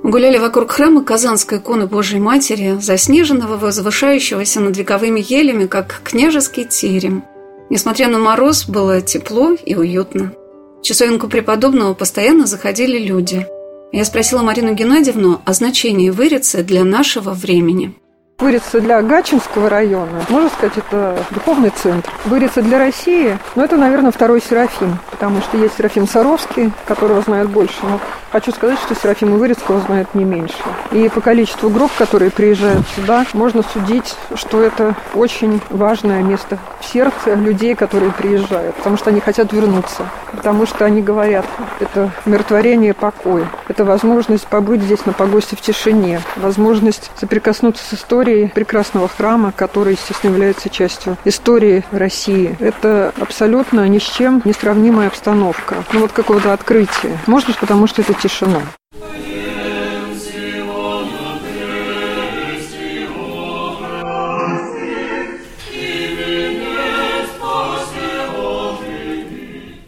Гуляли 0.03 0.39
вокруг 0.39 0.71
храма 0.71 1.03
Казанской 1.03 1.59
иконы 1.59 1.87
Божьей 1.87 2.21
Матери, 2.21 2.79
заснеженного, 2.81 3.57
возвышающегося 3.57 4.61
над 4.61 4.77
вековыми 4.77 5.25
елями, 5.27 5.67
как 5.67 6.01
княжеский 6.05 6.65
терем. 6.65 7.25
Несмотря 7.71 8.09
на 8.09 8.19
мороз, 8.19 8.69
было 8.69 9.01
тепло 9.01 9.53
и 9.53 9.75
уютно. 9.75 10.33
В 10.79 10.83
часовенку 10.83 11.27
преподобного 11.27 11.95
постоянно 11.95 12.47
заходили 12.47 12.99
люди. 12.99 13.47
Я 13.91 14.05
спросила 14.05 14.43
Марину 14.43 14.75
Геннадьевну 14.75 15.41
о 15.45 15.53
значении 15.53 16.11
Вырицы 16.11 16.63
для 16.63 16.85
нашего 16.85 17.33
времени. 17.33 17.95
Вырица 18.39 18.83
для 18.83 19.01
Гачинского 19.01 19.71
района, 19.71 20.23
можно 20.29 20.51
сказать, 20.51 20.77
это 20.77 21.17
духовный 21.31 21.71
центр. 21.71 22.11
Вырица 22.27 22.61
для 22.61 22.79
России, 22.79 23.39
ну, 23.55 23.65
это, 23.65 23.79
наверное, 23.79 24.13
второй 24.13 24.43
Серафим, 24.43 24.99
потому 25.11 25.41
что 25.41 25.57
есть 25.57 25.79
Серафим 25.79 26.07
Саровский, 26.07 26.71
которого 26.85 27.23
знают 27.23 27.49
больше, 27.49 27.79
но 27.83 27.99
хочу 28.31 28.53
сказать, 28.53 28.79
что 28.81 28.95
Серафима 28.95 29.39
Вырицкого 29.39 29.81
знают 29.81 30.15
не 30.15 30.25
меньше. 30.25 30.55
И 30.93 31.09
по 31.09 31.23
количеству 31.23 31.71
групп, 31.71 31.91
которые 31.97 32.31
приезжают 32.31 32.87
сюда, 32.95 33.25
можно 33.33 33.63
судить, 33.63 34.15
что 34.35 34.61
это 34.61 34.95
очень 35.15 35.63
важное 35.71 36.23
место 36.23 36.59
в 36.81 36.85
сердце 36.85 37.35
людей, 37.35 37.75
которые 37.75 38.13
приезжают, 38.13 38.77
потому 38.77 38.99
что 38.99 39.09
они 39.09 39.21
хотят 39.21 39.55
вернуться, 39.55 40.03
потому 40.33 40.67
что 40.67 40.85
они 40.85 41.01
говорят, 41.01 41.47
это 41.81 42.11
умиротворение, 42.27 42.93
покой, 42.93 43.47
это 43.69 43.87
возможность 43.87 44.47
побыть 44.47 44.83
здесь 44.83 45.07
на 45.07 45.15
погосте 45.15 45.57
в 45.57 45.63
тишине, 45.63 46.21
возможность 46.37 47.11
соприкоснуться 47.19 47.83
с 47.83 47.95
историей, 47.95 48.26
историей 48.27 48.49
прекрасного 48.49 49.09
храма, 49.09 49.53
который, 49.53 49.93
естественно, 49.93 50.33
является 50.33 50.69
частью 50.69 51.17
истории 51.25 51.85
России. 51.93 52.57
Это 52.59 53.15
абсолютно 53.21 53.87
ни 53.89 53.99
с 53.99 54.03
чем 54.03 54.43
не 54.45 54.53
сравнимая 54.53 55.09
обстановка. 55.09 55.85
Ну 55.93 56.01
вот 56.01 56.13
какого-то 56.13 56.53
открытия. 56.53 57.19
Может 57.27 57.49
быть, 57.49 57.59
потому 57.59 57.87
что 57.87 58.03
это 58.03 58.15
тишина. 58.15 58.63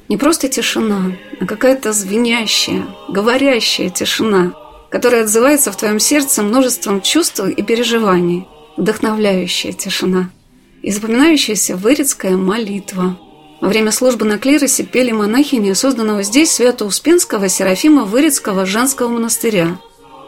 Не 0.08 0.16
просто 0.16 0.48
тишина, 0.48 1.12
а 1.40 1.44
какая-то 1.44 1.92
звенящая, 1.92 2.84
говорящая 3.08 3.90
тишина– 3.90 4.52
которая 4.90 5.22
отзывается 5.22 5.70
в 5.70 5.76
твоем 5.76 5.98
сердце 5.98 6.42
множеством 6.42 7.00
чувств 7.00 7.40
и 7.40 7.62
переживаний, 7.62 8.46
вдохновляющая 8.76 9.72
тишина 9.72 10.30
и 10.82 10.90
запоминающаяся 10.90 11.76
вырицкая 11.76 12.36
молитва. 12.36 13.18
Во 13.60 13.68
время 13.68 13.90
службы 13.90 14.24
на 14.24 14.38
клиросе 14.38 14.84
пели 14.84 15.10
монахини 15.10 15.72
созданного 15.72 16.22
здесь 16.22 16.52
Свято-Успенского 16.52 17.48
Серафима 17.48 18.04
Вырицкого 18.04 18.64
женского 18.64 19.08
монастыря. 19.08 19.78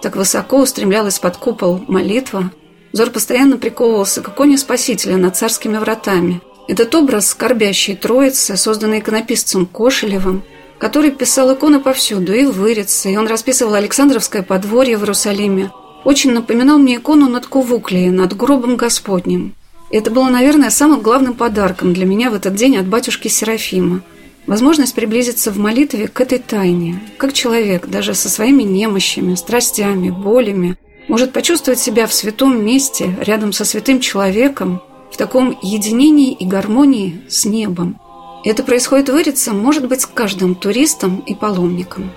Так 0.03 0.17
высоко 0.17 0.59
устремлялась 0.59 1.21
под 1.21 1.37
купол 1.37 1.85
молитва. 1.87 2.51
Взор 2.93 3.11
постоянно 3.11 3.57
приковывался 3.57 4.21
к 4.21 4.31
иконе 4.31 4.59
Спасителя 4.59 5.17
над 5.17 5.37
царскими 5.37 5.77
вратами. 5.77 6.41
Этот 6.67 6.93
образ 6.95 7.29
скорбящей 7.29 7.95
троицы, 7.95 8.57
созданный 8.57 8.99
иконописцем 8.99 9.67
Кошелевым, 9.67 10.43
который 10.81 11.11
писал 11.11 11.55
иконы 11.55 11.79
повсюду, 11.79 12.33
и 12.33 12.47
в 12.47 12.53
Вырице, 12.53 13.13
и 13.13 13.17
он 13.17 13.27
расписывал 13.27 13.75
Александровское 13.75 14.43
подворье 14.43 14.97
в 14.97 15.03
Иерусалиме. 15.03 15.71
Очень 16.05 16.33
напоминал 16.33 16.79
мне 16.79 16.97
икону 16.97 17.29
над 17.29 17.47
Кувуклией, 17.47 18.09
над 18.09 18.35
гробом 18.35 18.77
Господним. 18.77 19.55
И 19.91 19.97
это 19.97 20.11
было, 20.11 20.31
наверное, 20.31 20.71
самым 20.71 21.01
главным 21.01 21.35
подарком 21.35 21.93
для 21.93 22.07
меня 22.07 22.31
в 22.31 22.35
этот 22.35 22.55
день 22.55 22.79
от 22.79 22.87
батюшки 22.87 23.29
Серафима. 23.29 24.01
Возможность 24.47 24.95
приблизиться 24.95 25.51
в 25.51 25.59
молитве 25.59 26.09
к 26.09 26.19
этой 26.19 26.39
тайне, 26.39 26.99
как 27.19 27.35
человек, 27.35 27.87
даже 27.87 28.15
со 28.15 28.31
своими 28.31 28.63
немощами, 28.63 29.35
страстями, 29.35 30.09
болями, 30.09 30.79
может 31.09 31.33
почувствовать 31.33 31.79
себя 31.79 32.07
в 32.07 32.15
святом 32.15 32.65
месте, 32.65 33.15
рядом 33.21 33.53
со 33.53 33.67
святым 33.67 34.01
человеком, 34.01 34.81
в 35.13 35.19
таком 35.19 35.59
единении 35.61 36.33
и 36.33 36.47
гармонии 36.47 37.21
с 37.29 37.45
небом. 37.45 38.00
Это 38.43 38.63
происходит 38.63 39.11
в 39.11 39.21
Ирице, 39.21 39.53
может 39.53 39.87
быть, 39.87 40.01
с 40.01 40.07
каждым 40.07 40.55
туристом 40.55 41.23
и 41.27 41.35
паломником. 41.35 42.11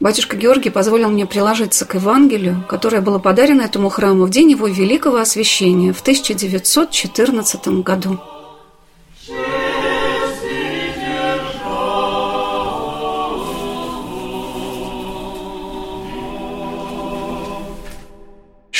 Батюшка 0.00 0.36
Георгий 0.36 0.70
позволил 0.70 1.10
мне 1.10 1.26
приложиться 1.26 1.84
к 1.84 1.94
Евангелию, 1.94 2.64
которое 2.68 3.00
было 3.00 3.18
подарено 3.18 3.62
этому 3.62 3.88
храму 3.88 4.24
в 4.24 4.30
день 4.30 4.50
его 4.50 4.66
великого 4.66 5.18
освящения 5.18 5.92
в 5.92 6.00
1914 6.00 7.68
году. 7.82 8.18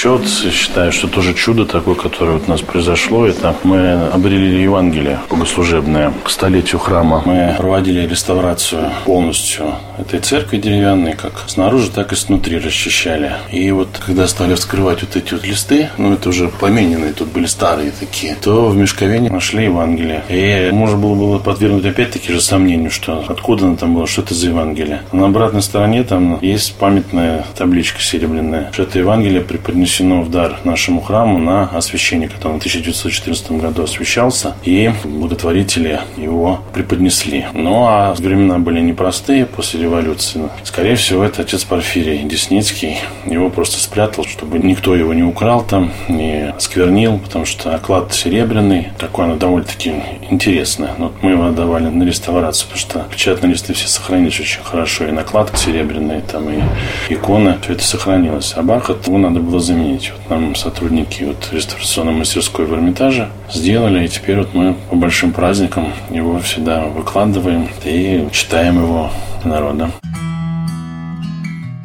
Вот 0.05 0.29
считаю, 0.29 0.93
что 0.93 1.09
тоже 1.09 1.33
чудо 1.33 1.65
такое, 1.65 1.95
которое 1.95 2.33
вот 2.33 2.43
у 2.47 2.51
нас 2.51 2.61
произошло, 2.61 3.27
это 3.27 3.57
мы 3.65 4.09
обрели 4.13 4.63
Евангелие 4.63 5.21
богослужебное 5.31 6.13
к 6.23 6.29
столетию 6.29 6.79
храма. 6.79 7.23
Мы 7.25 7.55
проводили 7.57 8.07
реставрацию 8.07 8.93
полностью 9.07 9.73
этой 9.99 10.21
церкви 10.21 10.59
деревянной, 10.59 11.15
как 11.15 11.45
снаружи, 11.47 11.91
так 11.91 12.13
и 12.13 12.17
снутри 12.17 12.59
расчищали. 12.59 13.33
И 13.51 13.71
вот 13.71 13.89
когда 14.05 14.29
стали 14.29 14.55
вскрывать 14.55 15.01
вот 15.01 15.17
эти 15.17 15.33
вот 15.33 15.47
листы, 15.47 15.89
ну 15.97 16.13
это 16.13 16.29
уже 16.29 16.49
помененные, 16.49 17.15
тут 17.15 17.29
были 17.29 17.47
старые 17.47 17.91
такие, 17.91 18.35
то 18.35 18.69
в 18.69 18.77
мешковине 18.77 19.31
нашли 19.31 19.65
Евангелие. 19.65 20.23
И 20.29 20.71
можно 20.73 20.99
было 20.99 21.15
было 21.15 21.39
подвергнуть 21.39 21.87
опять-таки 21.87 22.33
же 22.33 22.43
сомнению, 22.43 22.91
что 22.91 23.25
откуда 23.27 23.65
оно 23.65 23.77
там 23.77 23.95
было, 23.95 24.07
что 24.07 24.21
это 24.21 24.35
за 24.35 24.49
Евангелие. 24.49 25.03
На 25.13 25.25
обратной 25.25 25.63
стороне 25.63 26.05
там 26.05 26.39
есть 26.43 26.75
памятная 26.75 27.47
табличка 27.57 28.03
серебряная, 28.03 28.71
что 28.73 28.83
это 28.83 28.99
Евангелие 28.99 29.41
преподнесено 29.41 29.86
принесено 29.87 30.23
в 30.23 30.31
дар 30.33 30.59
нашему 30.65 31.01
храму 31.01 31.39
на 31.39 31.69
освящение, 31.69 32.29
который 32.29 32.55
в 32.55 32.57
1914 32.57 33.53
году 33.53 33.85
освящался, 33.85 34.57
и 34.65 34.91
благотворители 35.05 36.01
его 36.17 36.59
преподнесли. 36.75 37.47
Ну, 37.53 37.85
а 37.87 38.13
времена 38.15 38.59
были 38.59 38.81
непростые 38.81 39.47
после 39.47 39.83
революции. 39.83 40.49
Скорее 40.65 40.97
всего, 40.97 41.23
это 41.23 41.43
отец 41.43 41.63
Порфирий 41.63 42.25
Десницкий. 42.25 42.97
Его 43.27 43.49
просто 43.49 43.79
спрятал, 43.79 44.25
чтобы 44.25 44.59
никто 44.59 44.97
его 44.97 45.15
не 45.15 45.23
украл 45.23 45.63
там, 45.63 45.93
не 46.09 46.53
сквернил, 46.59 47.21
потому 47.21 47.45
что 47.45 47.73
оклад 47.73 48.13
серебряный. 48.13 48.89
Такой 48.99 49.27
оно 49.27 49.37
довольно-таки 49.37 49.93
интересное. 50.31 50.91
Но 50.99 51.07
вот 51.07 51.23
мы 51.23 51.31
его 51.31 51.47
отдавали 51.47 51.85
на 51.85 52.03
реставрацию, 52.03 52.69
потому 52.71 52.81
что 52.81 53.07
печатные 53.09 53.53
листы 53.53 53.73
все 53.73 53.87
сохранились 53.87 54.41
очень 54.41 54.65
хорошо. 54.65 55.07
И 55.07 55.13
накладка 55.13 55.57
серебряная, 55.57 56.23
там 56.23 56.51
и 56.51 56.61
икона, 57.09 57.59
все 57.63 57.75
это 57.75 57.85
сохранилось. 57.85 58.55
А 58.57 58.63
бархат, 58.63 59.07
его 59.07 59.19
надо 59.19 59.39
было 59.39 59.61
заменить 59.61 59.76
заменить. 59.77 60.13
Вот 60.13 60.31
нам 60.31 60.55
сотрудники 60.55 61.25
вот 61.25 61.49
реставрационной 61.53 62.13
мастерской 62.13 62.67
в 62.67 62.75
Эрмитаже 62.75 63.29
сделали, 63.53 64.05
и 64.05 64.09
теперь 64.09 64.39
вот 64.39 64.55
мы 64.55 64.75
по 64.91 64.97
большим 64.97 65.33
праздникам 65.33 65.93
его 66.11 66.39
всегда 66.41 66.85
выкладываем 66.87 67.69
и 67.85 68.27
читаем 68.33 68.79
его 68.83 69.11
народа. 69.45 69.91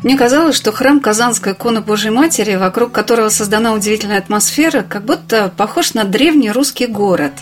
Мне 0.03 0.17
казалось, 0.17 0.55
что 0.55 0.71
храм 0.71 1.00
Казанской 1.00 1.53
иконы 1.53 1.81
Божьей 1.81 2.10
Матери, 2.10 2.55
вокруг 2.55 2.91
которого 2.91 3.29
создана 3.29 3.74
удивительная 3.74 4.17
атмосфера, 4.17 4.81
как 4.81 5.05
будто 5.05 5.53
похож 5.55 5.93
на 5.93 6.05
древний 6.05 6.50
русский 6.50 6.88
город, 6.88 7.33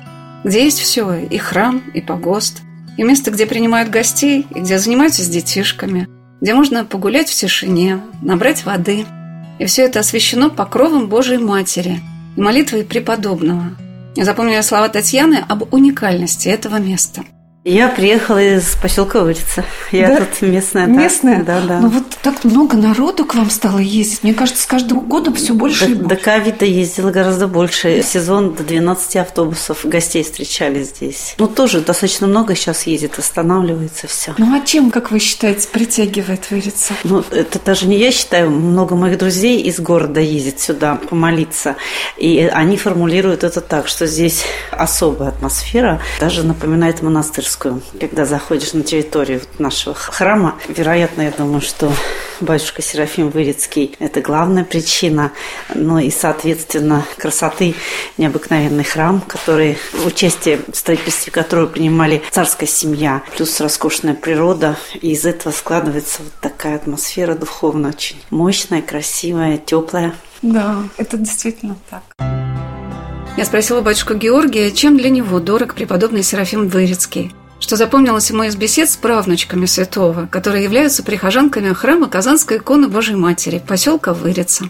где 0.44 0.66
есть 0.66 0.80
все, 0.80 1.14
и 1.14 1.38
храм, 1.38 1.82
и 1.94 2.02
погост, 2.02 2.62
и 2.98 3.04
место, 3.04 3.32
где 3.32 3.46
принимают 3.46 3.90
гостей, 3.90 4.46
и 4.54 4.60
где 4.60 4.78
занимаются 4.78 5.24
с 5.24 5.30
детишками, 5.30 6.10
где 6.42 6.54
можно 6.54 6.84
погулять 6.84 7.30
в 7.30 7.34
тишине, 7.34 8.02
набрать 8.22 8.66
воды– 8.66 9.06
и 9.60 9.66
все 9.66 9.84
это 9.84 10.00
освящено 10.00 10.50
покровом 10.50 11.08
Божией 11.08 11.38
Матери 11.38 12.02
и 12.36 12.42
молитвой 12.42 12.84
преподобного. 12.84 13.76
Я 14.16 14.26
запомнила 14.26 14.62
слова 14.62 14.90
Татьяны 14.90 15.46
об 15.48 15.72
уникальности 15.74 16.48
этого 16.48 16.78
места. 16.78 17.24
Я 17.66 17.90
приехала 17.90 18.42
из 18.42 18.78
поселка 18.82 19.22
Урица. 19.22 19.66
Я 19.92 20.08
да? 20.08 20.18
тут 20.26 20.42
местная. 20.42 20.86
Местная? 20.86 21.44
Да, 21.44 21.60
да. 21.60 21.82
Ну 21.82 21.90
вот 21.90 22.06
так 22.22 22.46
много 22.46 22.78
народу 22.78 23.26
к 23.26 23.36
вам 23.36 23.50
стало 23.50 23.80
ездить. 23.80 24.24
Мне 24.24 24.34
кажется, 24.34 24.64
с 24.64 24.66
каждым 24.66 25.02
годом 25.02 25.34
все 25.34 25.54
больше 25.54 25.86
до, 25.88 25.92
и 25.92 25.96
больше. 25.96 26.10
До 26.10 26.16
ковида 26.16 26.64
ездила 26.64 27.12
гораздо 27.12 27.48
больше. 27.48 28.02
Сезон 28.02 28.54
до 28.54 28.64
12 28.64 29.18
автобусов 29.18 29.82
гостей 29.84 30.24
встречали 30.24 30.84
здесь. 30.84 31.36
Ну, 31.38 31.48
тоже 31.48 31.82
достаточно 31.82 32.28
много 32.28 32.56
сейчас 32.56 32.84
ездит, 32.84 33.20
останавливается 33.20 34.08
все. 34.08 34.34
Ну, 34.38 34.56
а 34.56 34.66
чем, 34.66 34.90
как 34.90 35.12
вы 35.12 35.20
считаете, 35.20 35.68
притягивает 35.68 36.50
Вырицу? 36.52 36.94
Ну, 37.04 37.26
это 37.30 37.60
даже 37.60 37.88
не 37.88 37.98
я 37.98 38.12
считаю. 38.12 38.52
Много 38.52 38.96
моих 38.96 39.18
друзей 39.18 39.62
из 39.64 39.82
города 39.82 40.22
ездит 40.22 40.62
сюда 40.62 40.96
помолиться. 41.10 41.76
И 42.16 42.40
они 42.40 42.78
формулируют 42.78 43.44
это 43.44 43.60
так, 43.60 43.90
что 43.90 44.08
здесь 44.08 44.46
особая 44.72 45.30
атмосфера, 45.30 46.00
даже 46.22 46.44
напоминает 46.44 47.02
монастырь 47.02 47.49
монастырскую. 47.50 47.82
Когда 48.00 48.26
заходишь 48.26 48.74
на 48.74 48.84
территорию 48.84 49.42
нашего 49.58 49.96
храма, 49.96 50.56
вероятно, 50.68 51.24
я 51.24 51.32
думаю, 51.32 51.62
что 51.62 51.92
батюшка 52.40 52.82
Серафим 52.82 53.30
Вырицкий– 53.30 53.96
это 54.00 54.22
главная 54.22 54.64
причина. 54.64 55.32
Ну 55.74 55.98
и, 56.00 56.10
соответственно, 56.10 57.06
красоты 57.18 57.76
необыкновенный 58.18 58.84
храм, 58.84 59.22
который 59.22 59.78
в 59.94 60.06
участии 60.06 60.60
в 60.72 60.76
строительстве 60.76 61.32
которого 61.32 61.68
принимали 61.68 62.22
царская 62.32 62.68
семья, 62.68 63.24
плюс 63.36 63.60
роскошная 63.60 64.14
природа. 64.14 64.78
И 65.02 65.12
из 65.12 65.26
этого 65.26 65.52
складывается 65.52 66.22
вот 66.24 66.34
такая 66.42 66.76
атмосфера 66.76 67.36
духовная, 67.36 67.92
очень 67.92 68.18
мощная, 68.30 68.82
красивая, 68.82 69.58
теплая. 69.58 70.14
Да, 70.42 70.84
это 70.98 71.18
действительно 71.18 71.76
так. 71.90 72.04
Я 73.40 73.46
спросила 73.46 73.80
батюшку 73.80 74.16
Георгия, 74.16 74.70
чем 74.70 74.98
для 74.98 75.10
него 75.10 75.40
дорог 75.40 75.74
преподобный 75.74 76.24
Серафим 76.24 76.68
Вырицкий, 76.68 77.32
что 77.60 77.76
запомнилось 77.76 78.30
ему 78.30 78.44
из 78.44 78.56
бесед 78.56 78.90
с 78.90 78.96
правнучками 78.98 79.66
святого, 79.66 80.26
которые 80.26 80.64
являются 80.64 81.04
прихожанками 81.04 81.74
храма 81.74 82.08
Казанской 82.08 82.58
иконы 82.58 82.88
Божьей 82.88 83.16
Матери, 83.16 83.62
поселка 83.66 84.14
Вырица. 84.14 84.70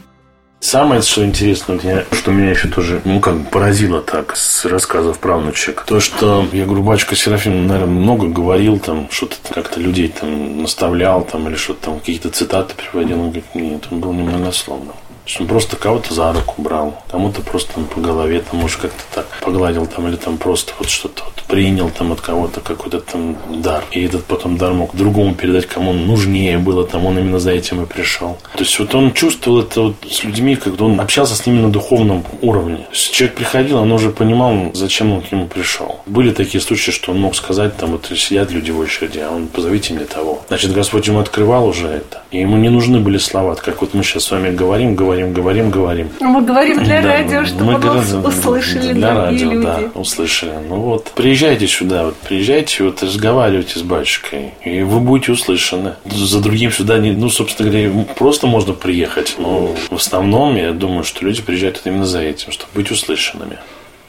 Самое, 0.60 1.02
что 1.02 1.24
интересно, 1.26 1.80
что 2.12 2.32
меня 2.32 2.50
еще 2.50 2.68
тоже, 2.68 3.02
ну, 3.06 3.22
как 3.22 3.50
поразило 3.50 4.02
так, 4.02 4.36
с 4.36 4.66
рассказов 4.66 5.20
правнучек, 5.20 5.86
то, 5.88 6.02
что, 6.02 6.46
я 6.52 6.66
говорю, 6.66 6.84
батюшка 6.84 7.16
Серафим, 7.16 7.66
наверное, 7.66 7.96
много 7.96 8.28
говорил, 8.28 8.78
там, 8.78 9.08
что-то 9.10 9.38
как-то 9.54 9.80
людей 9.80 10.10
там 10.10 10.62
наставлял, 10.62 11.24
там, 11.24 11.48
или 11.48 11.56
что-то 11.56 11.86
там, 11.86 12.00
какие-то 12.00 12.30
цитаты 12.30 12.74
приводил, 12.76 13.22
он 13.22 13.26
говорит, 13.28 13.56
нет, 13.56 13.88
он 13.90 14.02
был 14.02 14.12
немногословным 14.12 14.96
что 15.30 15.44
он 15.44 15.50
просто 15.50 15.76
кого-то 15.76 16.14
за 16.14 16.34
руку 16.34 16.56
брал, 16.60 17.02
кому-то 17.12 17.42
просто 17.42 17.74
там, 17.76 17.86
по 17.86 18.02
голове, 18.02 18.42
там, 18.42 18.60
может, 18.60 18.82
как-то 18.82 19.04
так 19.14 19.28
погладил, 19.42 19.86
там, 19.86 20.08
или 20.08 20.16
там 20.16 20.38
просто 20.38 20.74
вот 20.80 20.90
что-то 20.90 21.24
вот 21.24 21.44
принял 21.44 21.90
там 21.92 22.12
от 22.12 22.22
кого-то 22.22 22.62
какой-то 22.62 23.00
там 23.00 23.38
дар. 23.62 23.84
И 23.92 24.04
этот 24.04 24.26
потом 24.26 24.58
дар 24.58 24.74
мог 24.74 24.96
другому 24.96 25.36
передать, 25.36 25.68
кому 25.68 25.92
он 25.92 26.08
нужнее 26.08 26.58
было, 26.58 26.84
там, 26.84 27.06
он 27.06 27.20
именно 27.20 27.40
за 27.40 27.52
этим 27.52 27.84
и 27.84 27.86
пришел. 27.86 28.38
То 28.54 28.64
есть 28.64 28.80
вот 28.80 28.96
он 28.96 29.14
чувствовал 29.14 29.60
это 29.60 29.82
вот 29.82 29.96
с 30.10 30.24
людьми, 30.24 30.56
когда 30.56 30.86
он 30.86 31.00
общался 31.00 31.36
с 31.36 31.46
ними 31.46 31.62
на 31.62 31.72
духовном 31.72 32.26
уровне. 32.42 32.78
То 32.78 32.94
есть 32.94 33.14
человек 33.14 33.36
приходил, 33.36 33.78
он 33.78 33.92
уже 33.92 34.10
понимал, 34.10 34.72
зачем 34.74 35.12
он 35.12 35.22
к 35.22 35.32
нему 35.32 35.48
пришел. 35.48 36.00
Были 36.08 36.32
такие 36.32 36.60
случаи, 36.60 36.90
что 36.90 37.12
он 37.12 37.20
мог 37.20 37.36
сказать, 37.36 37.78
там, 37.78 37.92
вот 37.92 38.12
сидят 38.16 38.52
люди 38.52 38.72
в 38.72 38.80
очереди, 38.80 39.20
а 39.20 39.32
он, 39.32 39.48
позовите 39.48 39.94
мне 39.94 40.06
того. 40.06 40.42
Значит, 40.48 40.74
Господь 40.74 41.06
ему 41.06 41.20
открывал 41.20 41.68
уже 41.68 41.88
это. 41.88 42.24
И 42.32 42.40
ему 42.40 42.58
не 42.58 42.70
нужны 42.70 43.00
были 43.00 43.20
слова, 43.20 43.54
как 43.54 43.82
вот 43.82 43.94
мы 43.94 44.04
сейчас 44.04 44.24
с 44.24 44.32
вами 44.32 44.50
говорим, 44.50 44.96
говорим, 44.96 45.19
говорим, 45.28 45.70
говорим, 45.70 45.70
говорим. 45.72 46.10
Ну, 46.20 46.28
мы 46.30 46.42
говорим 46.42 46.84
для 46.84 47.02
да, 47.02 47.08
радио, 47.08 47.46
чтобы 47.46 47.74
мы 47.74 47.80
нас 47.80 48.14
услышали 48.14 48.94
Для 48.94 49.14
радио, 49.14 49.52
люди. 49.52 49.66
да, 49.66 49.80
услышали. 49.96 50.54
Ну 50.68 50.76
вот, 50.82 51.12
приезжайте 51.16 51.68
сюда, 51.68 52.06
вот, 52.06 52.16
приезжайте, 52.16 52.84
вот, 52.84 53.04
разговаривайте 53.04 53.80
с 53.80 53.82
батюшкой, 53.82 54.54
и 54.64 54.82
вы 54.82 55.00
будете 55.00 55.32
услышаны. 55.32 55.96
За 56.06 56.40
другим 56.40 56.72
сюда, 56.72 56.98
не, 57.00 57.12
ну, 57.12 57.30
собственно 57.30 57.70
говоря, 57.70 58.06
просто 58.16 58.48
можно 58.48 58.74
приехать, 58.74 59.36
но 59.38 59.76
в 59.90 59.96
основном, 59.96 60.56
я 60.56 60.72
думаю, 60.72 61.04
что 61.04 61.26
люди 61.26 61.42
приезжают 61.42 61.82
именно 61.86 62.06
за 62.06 62.22
этим, 62.22 62.52
чтобы 62.52 62.72
быть 62.76 62.92
услышанными. 62.92 63.58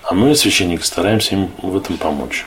А 0.03 0.15
мы, 0.15 0.35
священники, 0.35 0.83
стараемся 0.83 1.35
им 1.35 1.51
в 1.63 1.77
этом 1.77 1.97
помочь. 1.97 2.47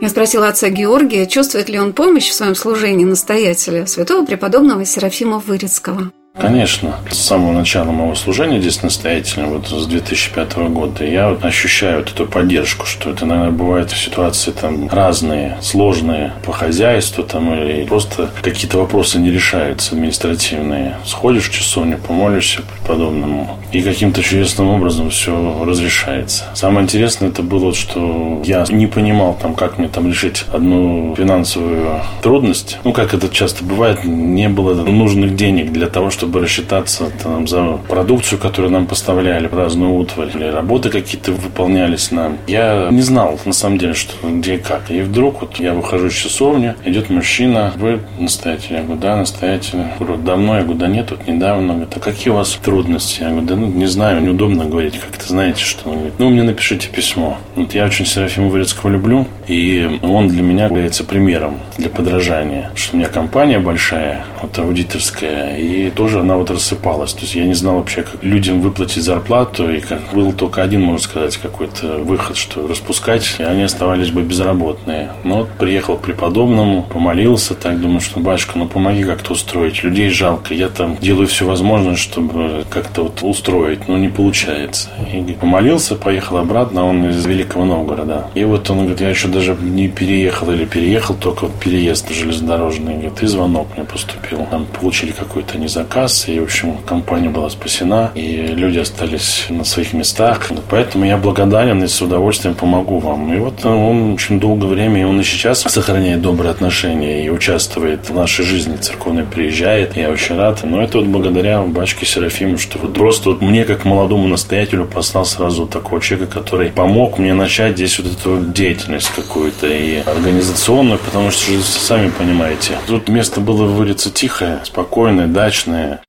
Я 0.00 0.08
спросила 0.08 0.48
отца 0.48 0.70
Георгия, 0.70 1.26
чувствует 1.26 1.68
ли 1.68 1.78
он 1.78 1.92
помощь 1.92 2.28
в 2.30 2.34
своем 2.34 2.54
служении 2.54 3.04
настоятеля 3.04 3.86
святого 3.86 4.24
преподобного 4.24 4.86
Серафима 4.86 5.38
Вырицкого. 5.38 6.10
Конечно. 6.38 6.96
С 7.10 7.18
самого 7.18 7.52
начала 7.52 7.90
моего 7.90 8.14
служения 8.14 8.60
здесь 8.60 8.82
настоятельно, 8.82 9.48
вот 9.48 9.66
с 9.68 9.86
2005 9.86 10.56
года, 10.68 11.04
я 11.04 11.30
вот 11.30 11.44
ощущаю 11.44 11.98
вот 11.98 12.12
эту 12.12 12.24
поддержку, 12.26 12.86
что 12.86 13.10
это, 13.10 13.26
наверное, 13.26 13.50
бывают 13.50 13.90
ситуации 13.90 14.52
там 14.52 14.88
разные, 14.88 15.58
сложные 15.60 16.32
по 16.44 16.52
хозяйству 16.52 17.24
там 17.24 17.52
или 17.52 17.84
просто 17.84 18.30
какие-то 18.42 18.78
вопросы 18.78 19.18
не 19.18 19.30
решаются 19.30 19.94
административные. 19.94 20.96
Сходишь 21.04 21.48
в 21.48 21.52
часовню, 21.52 21.98
помолишься 21.98 22.62
преподобному, 22.62 23.58
и 23.72 23.82
каким-то 23.82 24.22
чудесным 24.22 24.68
образом 24.68 25.10
все 25.10 25.64
разрешается. 25.64 26.44
Самое 26.54 26.84
интересное 26.84 27.30
это 27.30 27.42
было, 27.42 27.74
что 27.74 28.40
я 28.44 28.64
не 28.68 28.86
понимал 28.86 29.36
там, 29.40 29.54
как 29.54 29.78
мне 29.78 29.88
там 29.88 30.06
решить 30.06 30.44
одну 30.52 31.14
финансовую 31.16 32.00
трудность. 32.22 32.78
Ну, 32.84 32.92
как 32.92 33.14
это 33.14 33.28
часто 33.28 33.64
бывает, 33.64 34.04
не 34.04 34.48
было 34.48 34.74
нужных 34.74 35.34
денег 35.34 35.72
для 35.72 35.88
того, 35.88 36.10
чтобы 36.10 36.19
чтобы 36.20 36.40
рассчитаться 36.40 37.10
там, 37.22 37.48
за 37.48 37.78
продукцию, 37.88 38.38
которую 38.38 38.70
нам 38.70 38.86
поставляли, 38.86 39.48
разную 39.50 39.94
утварь, 39.94 40.28
или 40.34 40.44
работы 40.44 40.90
какие-то 40.90 41.32
выполнялись 41.32 42.10
нам. 42.10 42.36
Я 42.46 42.88
не 42.90 43.00
знал, 43.00 43.40
на 43.46 43.54
самом 43.54 43.78
деле, 43.78 43.94
что 43.94 44.12
где 44.28 44.56
и 44.56 44.58
как. 44.58 44.90
И 44.90 45.00
вдруг 45.00 45.40
вот 45.40 45.56
я 45.56 45.72
выхожу 45.72 46.08
из 46.08 46.12
часовни, 46.12 46.74
идет 46.84 47.08
мужчина, 47.08 47.72
вы 47.76 48.00
настоятель? 48.18 48.74
Я 48.74 48.82
говорю, 48.82 49.00
да, 49.00 49.16
настоятель. 49.16 49.78
Я 49.78 49.96
говорю, 49.98 50.22
давно? 50.22 50.56
Я 50.56 50.62
говорю, 50.62 50.78
да 50.78 50.88
нет, 50.88 51.10
вот 51.10 51.26
недавно. 51.26 51.72
Он 51.72 51.78
говорит, 51.78 51.96
а 51.96 52.00
какие 52.00 52.30
у 52.34 52.36
вас 52.36 52.58
трудности? 52.62 53.22
Я 53.22 53.30
говорю, 53.30 53.46
да 53.46 53.56
ну, 53.56 53.66
не 53.68 53.86
знаю, 53.86 54.20
неудобно 54.20 54.66
говорить, 54.66 54.98
как-то 54.98 55.26
знаете, 55.26 55.64
что. 55.64 55.88
Он 55.88 55.94
говорит, 55.94 56.14
ну, 56.18 56.28
мне 56.28 56.42
напишите 56.42 56.88
письмо. 56.88 57.38
Вот 57.56 57.72
я 57.72 57.86
очень 57.86 58.04
Серафима 58.04 58.48
Вырецкого 58.48 58.90
люблю, 58.90 59.26
и 59.50 59.98
он 60.02 60.28
для 60.28 60.42
меня 60.42 60.66
является 60.66 61.02
примером 61.02 61.58
для 61.76 61.90
подражания. 61.90 62.70
Что 62.76 62.94
у 62.94 62.98
меня 62.98 63.08
компания 63.08 63.58
большая, 63.58 64.24
вот 64.40 64.56
аудиторская, 64.56 65.56
и 65.58 65.90
тоже 65.90 66.20
она 66.20 66.36
вот 66.36 66.50
рассыпалась. 66.52 67.12
То 67.14 67.22
есть 67.22 67.34
я 67.34 67.44
не 67.44 67.54
знал 67.54 67.76
вообще, 67.76 68.02
как 68.02 68.22
людям 68.22 68.60
выплатить 68.60 69.02
зарплату, 69.02 69.68
и 69.68 69.80
как 69.80 70.12
был 70.12 70.32
только 70.32 70.62
один, 70.62 70.82
можно 70.82 71.02
сказать, 71.02 71.36
какой-то 71.36 71.98
выход, 71.98 72.36
что 72.36 72.68
распускать, 72.68 73.36
и 73.40 73.42
они 73.42 73.64
оставались 73.64 74.10
бы 74.10 74.22
безработные. 74.22 75.10
Но 75.24 75.38
вот 75.38 75.48
приехал 75.58 75.96
к 75.96 76.02
преподобному, 76.02 76.84
помолился, 76.84 77.54
так 77.54 77.80
думаю, 77.80 78.00
что 78.00 78.20
батюшка, 78.20 78.56
ну 78.56 78.68
помоги 78.68 79.02
как-то 79.02 79.32
устроить. 79.32 79.82
Людей 79.82 80.10
жалко, 80.10 80.54
я 80.54 80.68
там 80.68 80.96
делаю 81.00 81.26
все 81.26 81.44
возможное, 81.44 81.96
чтобы 81.96 82.64
как-то 82.70 83.02
вот 83.02 83.18
устроить, 83.22 83.88
но 83.88 83.98
не 83.98 84.08
получается. 84.08 84.90
И 85.12 85.32
помолился, 85.32 85.96
поехал 85.96 86.36
обратно, 86.36 86.86
он 86.86 87.08
из 87.08 87.26
Великого 87.26 87.64
Новгорода. 87.64 88.28
И 88.36 88.44
вот 88.44 88.70
он 88.70 88.78
говорит, 88.78 89.00
я 89.00 89.08
еще 89.08 89.26
даже 89.26 89.39
не 89.60 89.88
переехал 89.88 90.50
или 90.50 90.64
переехал, 90.64 91.14
только 91.14 91.48
переезд 91.48 92.10
железнодорожный. 92.10 92.94
Говорит, 92.94 93.22
и 93.22 93.26
звонок 93.26 93.68
мне 93.76 93.84
поступил. 93.84 94.46
Там 94.50 94.66
получили 94.66 95.12
какой-то 95.12 95.58
не 95.58 95.68
заказ, 95.68 96.10
раз, 96.10 96.28
и, 96.28 96.40
в 96.40 96.44
общем, 96.44 96.76
компания 96.86 97.28
была 97.28 97.50
спасена, 97.50 98.10
и 98.14 98.54
люди 98.56 98.78
остались 98.78 99.46
на 99.48 99.64
своих 99.64 99.92
местах. 99.92 100.50
Поэтому 100.68 101.04
я 101.04 101.16
благодарен 101.16 101.82
и 101.82 101.86
с 101.86 102.02
удовольствием 102.02 102.54
помогу 102.54 102.98
вам. 102.98 103.32
И 103.32 103.38
вот 103.38 103.64
он 103.64 104.14
очень 104.14 104.40
долгое 104.40 104.66
время, 104.66 105.00
и 105.00 105.04
он 105.04 105.20
и 105.20 105.24
сейчас 105.24 105.60
сохраняет 105.60 106.22
добрые 106.22 106.50
отношения 106.50 107.24
и 107.24 107.30
участвует 107.30 108.10
в 108.10 108.14
нашей 108.14 108.44
жизни 108.44 108.76
церковной, 108.76 109.24
приезжает. 109.24 109.96
Я 109.96 110.10
очень 110.10 110.36
рад. 110.36 110.60
Но 110.64 110.82
это 110.82 110.98
вот 110.98 111.06
благодаря 111.06 111.62
батюшке 111.62 112.06
Серафиму, 112.06 112.58
что 112.58 112.78
вот 112.78 112.94
просто 112.94 113.30
вот 113.30 113.42
мне, 113.42 113.64
как 113.64 113.84
молодому 113.84 114.28
настоятелю, 114.28 114.86
послал 114.86 115.24
сразу 115.24 115.66
такого 115.66 116.00
человека, 116.00 116.40
который 116.40 116.70
помог 116.70 117.18
мне 117.18 117.34
начать 117.34 117.74
здесь 117.76 117.98
вот 117.98 118.12
эту 118.12 118.40
деятельность 118.52 119.10
какую-то 119.30 119.68
и 119.68 119.98
организационную, 119.98 120.98
потому 120.98 121.30
что, 121.30 121.52
сами 121.62 122.10
понимаете, 122.10 122.78
тут 122.88 123.08
место 123.08 123.40
было, 123.40 123.64
вылиться 123.64 124.10
тихое, 124.10 124.60
спокойное, 124.64 125.28
дачное, 125.28 126.02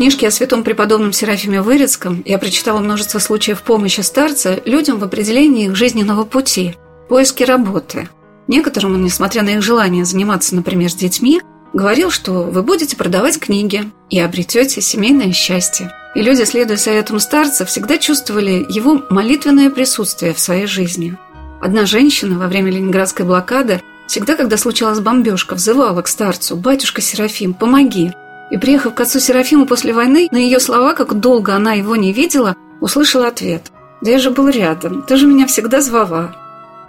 книжке 0.00 0.28
о 0.28 0.30
святом 0.30 0.64
преподобном 0.64 1.12
Серафиме 1.12 1.60
Вырицком 1.60 2.22
я 2.24 2.38
прочитала 2.38 2.78
множество 2.78 3.18
случаев 3.18 3.60
помощи 3.60 4.00
старца 4.00 4.58
людям 4.64 4.98
в 4.98 5.04
определении 5.04 5.66
их 5.66 5.76
жизненного 5.76 6.24
пути, 6.24 6.74
поиске 7.10 7.44
работы. 7.44 8.08
Некоторым 8.48 9.04
несмотря 9.04 9.42
на 9.42 9.50
их 9.50 9.62
желание 9.62 10.06
заниматься, 10.06 10.56
например, 10.56 10.88
с 10.88 10.94
детьми, 10.94 11.42
говорил, 11.72 12.10
что 12.10 12.32
вы 12.44 12.62
будете 12.62 12.96
продавать 12.96 13.38
книги 13.38 13.90
и 14.08 14.18
обретете 14.18 14.80
семейное 14.80 15.32
счастье. 15.32 15.92
И 16.14 16.22
люди, 16.22 16.42
следуя 16.42 16.76
советам 16.76 17.20
старца, 17.20 17.64
всегда 17.64 17.98
чувствовали 17.98 18.66
его 18.68 19.02
молитвенное 19.10 19.70
присутствие 19.70 20.34
в 20.34 20.40
своей 20.40 20.66
жизни. 20.66 21.16
Одна 21.60 21.86
женщина 21.86 22.38
во 22.38 22.48
время 22.48 22.70
ленинградской 22.70 23.24
блокады 23.24 23.80
всегда, 24.06 24.34
когда 24.34 24.56
случалась 24.56 25.00
бомбежка, 25.00 25.54
взывала 25.54 26.02
к 26.02 26.08
старцу 26.08 26.56
«Батюшка 26.56 27.00
Серафим, 27.00 27.54
помоги!» 27.54 28.12
И 28.50 28.56
приехав 28.56 28.94
к 28.94 29.00
отцу 29.00 29.20
Серафиму 29.20 29.66
после 29.66 29.92
войны, 29.92 30.28
на 30.32 30.38
ее 30.38 30.58
слова, 30.58 30.94
как 30.94 31.20
долго 31.20 31.54
она 31.54 31.74
его 31.74 31.94
не 31.94 32.12
видела, 32.12 32.56
услышала 32.80 33.28
ответ. 33.28 33.70
Да 34.00 34.10
я 34.10 34.18
же 34.18 34.30
был 34.30 34.48
рядом, 34.48 35.02
ты 35.02 35.16
же 35.16 35.26
меня 35.26 35.46
всегда 35.46 35.80
звала. 35.80 36.34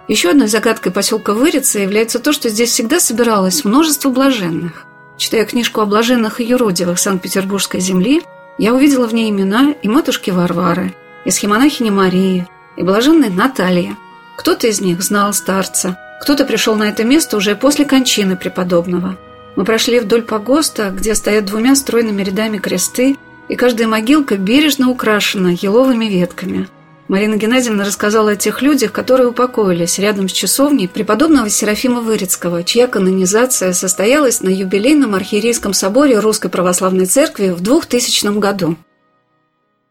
Еще 0.08 0.30
одной 0.30 0.48
загадкой 0.48 0.92
поселка 0.92 1.32
Вырица 1.32 1.78
является 1.78 2.18
то, 2.18 2.32
что 2.32 2.48
здесь 2.48 2.70
всегда 2.70 3.00
собиралось 3.00 3.64
множество 3.64 4.10
блаженных. 4.10 4.86
Читая 5.16 5.44
книжку 5.44 5.80
о 5.80 5.86
блаженных 5.86 6.40
и 6.40 6.44
юродивых 6.44 6.98
Санкт-Петербургской 6.98 7.80
земли, 7.80 8.22
я 8.58 8.74
увидела 8.74 9.06
в 9.06 9.14
ней 9.14 9.30
имена 9.30 9.74
и 9.82 9.88
матушки 9.88 10.30
Варвары, 10.30 10.94
и 11.24 11.30
схемонахини 11.30 11.90
Марии, 11.90 12.48
и 12.76 12.82
блаженной 12.82 13.30
Натальи. 13.30 13.96
Кто-то 14.36 14.66
из 14.66 14.80
них 14.80 15.02
знал 15.02 15.32
старца, 15.32 15.96
кто-то 16.22 16.44
пришел 16.44 16.74
на 16.74 16.84
это 16.84 17.04
место 17.04 17.36
уже 17.36 17.54
после 17.54 17.84
кончины 17.84 18.36
преподобного. 18.36 19.16
Мы 19.56 19.64
прошли 19.64 20.00
вдоль 20.00 20.22
погоста, 20.22 20.90
где 20.90 21.14
стоят 21.14 21.44
двумя 21.44 21.74
стройными 21.74 22.22
рядами 22.22 22.58
кресты, 22.58 23.16
и 23.48 23.54
каждая 23.54 23.86
могилка 23.86 24.36
бережно 24.36 24.88
украшена 24.88 25.50
еловыми 25.50 26.06
ветками. 26.06 26.68
Марина 27.08 27.36
Геннадьевна 27.36 27.84
рассказала 27.84 28.32
о 28.32 28.36
тех 28.36 28.62
людях, 28.62 28.92
которые 28.92 29.28
упокоились 29.28 29.98
рядом 29.98 30.28
с 30.28 30.32
часовней 30.32 30.88
преподобного 30.88 31.48
Серафима 31.50 32.00
Вырицкого, 32.00 32.64
чья 32.64 32.86
канонизация 32.86 33.72
состоялась 33.72 34.40
на 34.40 34.48
юбилейном 34.48 35.14
архиерейском 35.14 35.74
соборе 35.74 36.18
Русской 36.18 36.48
Православной 36.48 37.06
Церкви 37.06 37.50
в 37.50 37.60
2000 37.60 38.38
году. 38.38 38.76